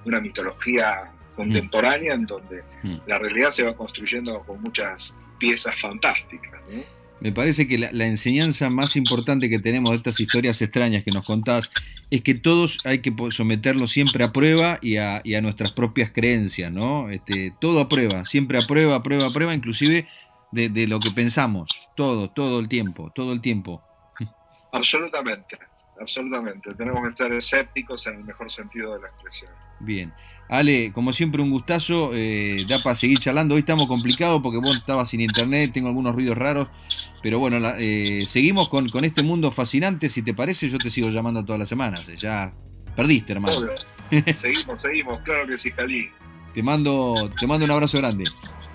una 0.04 0.20
mitología 0.20 1.12
contemporánea 1.36 2.14
en 2.14 2.26
donde 2.26 2.62
mm. 2.82 2.96
la 3.06 3.18
realidad 3.18 3.50
se 3.50 3.62
va 3.62 3.74
construyendo 3.74 4.40
con 4.40 4.60
muchas 4.60 5.14
piezas 5.38 5.80
fantásticas. 5.80 6.60
Me 7.22 7.30
parece 7.30 7.68
que 7.68 7.78
la, 7.78 8.06
enseñanza 8.06 8.68
más 8.68 8.96
importante 8.96 9.48
que 9.48 9.60
tenemos 9.60 9.92
de 9.92 9.98
estas 9.98 10.18
historias 10.18 10.60
extrañas 10.60 11.04
que 11.04 11.12
nos 11.12 11.24
contás 11.24 11.70
es 12.10 12.20
que 12.20 12.34
todos 12.34 12.80
hay 12.82 12.98
que 12.98 13.14
someterlos 13.30 13.92
siempre 13.92 14.24
a 14.24 14.32
prueba 14.32 14.80
y 14.82 14.96
a, 14.96 15.22
nuestras 15.40 15.70
propias 15.70 16.10
creencias, 16.10 16.72
¿no? 16.72 17.10
Este, 17.10 17.54
todo 17.60 17.78
a 17.78 17.88
prueba, 17.88 18.24
siempre 18.24 18.58
a 18.58 18.66
prueba, 18.66 18.96
a 18.96 19.02
prueba, 19.04 19.28
a 19.28 19.32
prueba, 19.32 19.54
inclusive 19.54 20.08
de, 20.50 20.68
de 20.68 20.88
lo 20.88 20.98
que 20.98 21.12
pensamos, 21.12 21.70
todo, 21.94 22.28
todo 22.28 22.58
el 22.58 22.68
tiempo, 22.68 23.12
todo 23.14 23.32
el 23.32 23.40
tiempo. 23.40 23.80
Absolutamente, 24.72 25.58
absolutamente. 26.00 26.74
Tenemos 26.74 27.02
que 27.02 27.08
estar 27.08 27.32
escépticos 27.32 28.06
en 28.06 28.16
el 28.16 28.24
mejor 28.24 28.50
sentido 28.50 28.94
de 28.94 29.02
la 29.02 29.08
expresión. 29.08 29.50
Bien. 29.80 30.12
Ale, 30.48 30.92
como 30.92 31.12
siempre, 31.12 31.42
un 31.42 31.50
gustazo. 31.50 32.10
Eh, 32.12 32.64
da 32.68 32.82
para 32.82 32.96
seguir 32.96 33.18
charlando. 33.18 33.54
Hoy 33.54 33.60
estamos 33.60 33.86
complicados 33.86 34.40
porque 34.42 34.58
vos 34.58 34.76
estabas 34.76 35.10
sin 35.10 35.20
internet, 35.20 35.72
tengo 35.72 35.88
algunos 35.88 36.14
ruidos 36.14 36.36
raros. 36.36 36.68
Pero 37.22 37.38
bueno, 37.38 37.58
eh, 37.78 38.24
seguimos 38.26 38.68
con, 38.68 38.88
con, 38.90 39.04
este 39.04 39.22
mundo 39.22 39.50
fascinante. 39.50 40.08
Si 40.08 40.22
te 40.22 40.34
parece, 40.34 40.68
yo 40.68 40.78
te 40.78 40.90
sigo 40.90 41.08
llamando 41.10 41.44
todas 41.44 41.60
las 41.60 41.68
semanas. 41.68 42.06
Ya 42.16 42.52
perdiste, 42.96 43.32
hermano. 43.32 43.68
seguimos, 44.36 44.82
seguimos. 44.82 45.20
Claro 45.20 45.46
que 45.46 45.58
sí, 45.58 45.70
Cali. 45.70 46.10
Te 46.52 46.62
mando, 46.62 47.30
te 47.40 47.46
mando 47.46 47.64
un 47.64 47.70
abrazo 47.70 47.98
grande. 47.98 48.24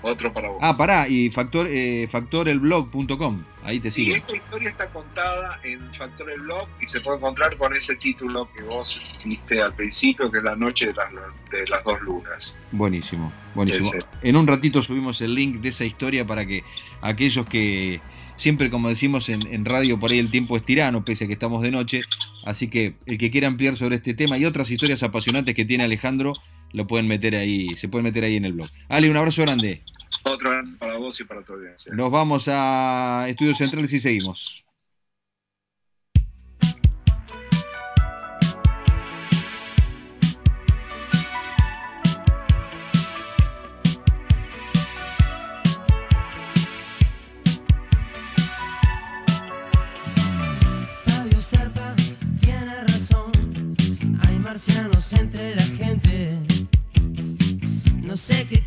Otro 0.02 0.32
para 0.32 0.48
vos. 0.48 0.58
Ah, 0.60 0.76
pará, 0.76 1.08
y 1.08 1.30
factor, 1.30 1.66
eh, 1.68 2.08
factorelblog.com, 2.10 3.42
ahí 3.62 3.80
te 3.80 3.88
Y 3.88 3.90
sigue. 3.90 4.16
esta 4.18 4.36
historia 4.36 4.70
está 4.70 4.86
contada 4.88 5.60
en 5.64 5.92
Factor 5.94 6.30
el 6.30 6.40
Blog 6.40 6.68
y 6.80 6.86
se 6.86 7.00
puede 7.00 7.18
encontrar 7.18 7.56
con 7.56 7.74
ese 7.74 7.96
título 7.96 8.48
que 8.56 8.62
vos 8.62 9.00
diste 9.24 9.60
al 9.60 9.74
principio, 9.74 10.30
que 10.30 10.38
es 10.38 10.44
La 10.44 10.56
Noche 10.56 10.86
de 10.86 10.94
las, 10.94 11.10
de 11.50 11.66
las 11.66 11.84
Dos 11.84 12.00
Lunas. 12.02 12.58
Buenísimo, 12.72 13.32
buenísimo. 13.54 13.88
Ese. 13.94 14.04
En 14.22 14.36
un 14.36 14.46
ratito 14.46 14.82
subimos 14.82 15.20
el 15.20 15.34
link 15.34 15.56
de 15.56 15.70
esa 15.70 15.84
historia 15.84 16.26
para 16.26 16.46
que 16.46 16.64
aquellos 17.00 17.46
que 17.46 18.00
siempre, 18.36 18.70
como 18.70 18.88
decimos 18.88 19.28
en, 19.28 19.46
en 19.46 19.64
radio, 19.64 19.98
por 19.98 20.10
ahí 20.10 20.18
el 20.18 20.30
tiempo 20.30 20.56
es 20.56 20.62
tirano, 20.64 21.04
pese 21.04 21.24
a 21.24 21.26
que 21.26 21.32
estamos 21.34 21.62
de 21.62 21.70
noche. 21.70 22.02
Así 22.44 22.68
que 22.68 22.94
el 23.06 23.18
que 23.18 23.30
quiera 23.30 23.48
ampliar 23.48 23.76
sobre 23.76 23.96
este 23.96 24.14
tema 24.14 24.38
y 24.38 24.44
otras 24.44 24.70
historias 24.70 25.02
apasionantes 25.02 25.54
que 25.54 25.64
tiene 25.64 25.84
Alejandro, 25.84 26.34
lo 26.72 26.86
pueden 26.86 27.08
meter 27.08 27.34
ahí, 27.34 27.74
se 27.76 27.88
pueden 27.88 28.04
meter 28.04 28.24
ahí 28.24 28.36
en 28.36 28.44
el 28.44 28.52
blog. 28.52 28.68
Ale, 28.88 29.10
un 29.10 29.16
abrazo 29.16 29.42
grande. 29.42 29.82
Otro 30.22 30.50
para 30.78 30.96
vos 30.96 31.20
y 31.20 31.24
para 31.24 31.42
tu 31.42 31.54
audiencia. 31.54 31.92
Nos 31.94 32.10
vamos 32.10 32.46
a 32.48 33.26
Estudios 33.28 33.58
Centrales 33.58 33.92
y 33.92 34.00
seguimos. 34.00 34.64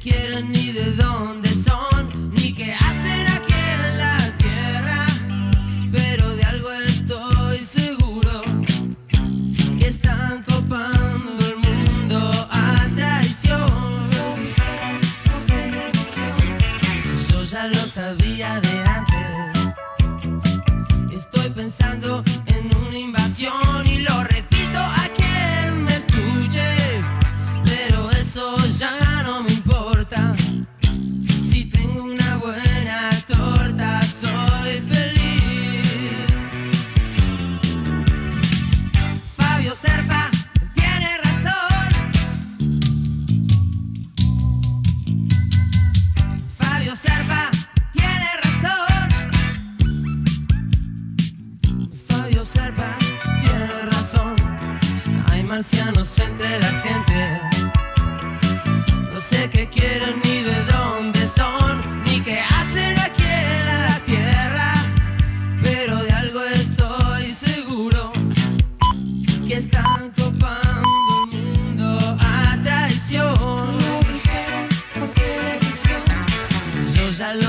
Quieren 0.01 0.51
ni 0.51 0.71
de 0.71 0.91
dónde 0.91 1.50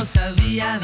Sabía 0.05 0.82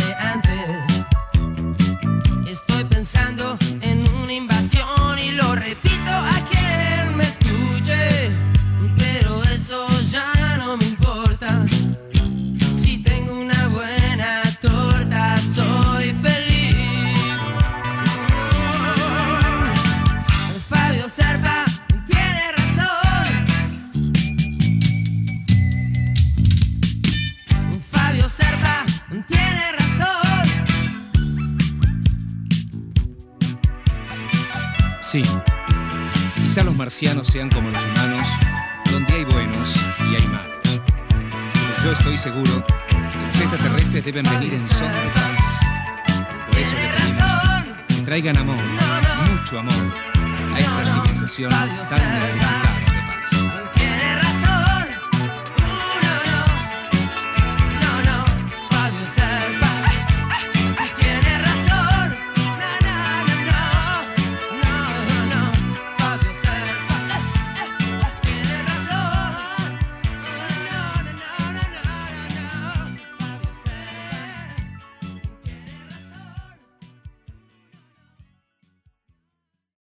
marcianos 36.98 37.28
sean 37.28 37.48
como 37.50 37.70
los 37.70 37.84
humanos, 37.84 38.26
donde 38.90 39.14
hay 39.14 39.24
buenos 39.24 39.76
y 40.10 40.16
hay 40.16 40.26
malos. 40.26 40.58
Pero 40.64 41.84
yo 41.84 41.92
estoy 41.92 42.18
seguro 42.18 42.66
que 42.66 42.96
los 42.98 43.40
extraterrestres 43.40 44.04
deben 44.04 44.24
venir 44.24 44.54
en 44.54 44.58
son 44.58 44.90
de 44.90 45.08
paz. 45.14 46.26
Por 46.48 46.58
eso 46.58 46.74
pedimos 46.74 47.22
razón. 47.22 47.76
que 47.86 48.02
traigan 48.02 48.36
amor, 48.38 48.56
mucho 49.30 49.60
amor, 49.60 49.94
a 50.52 50.58
esta 50.58 50.84
civilización 50.84 51.52
tan 51.88 52.20
necesitada. 52.20 52.67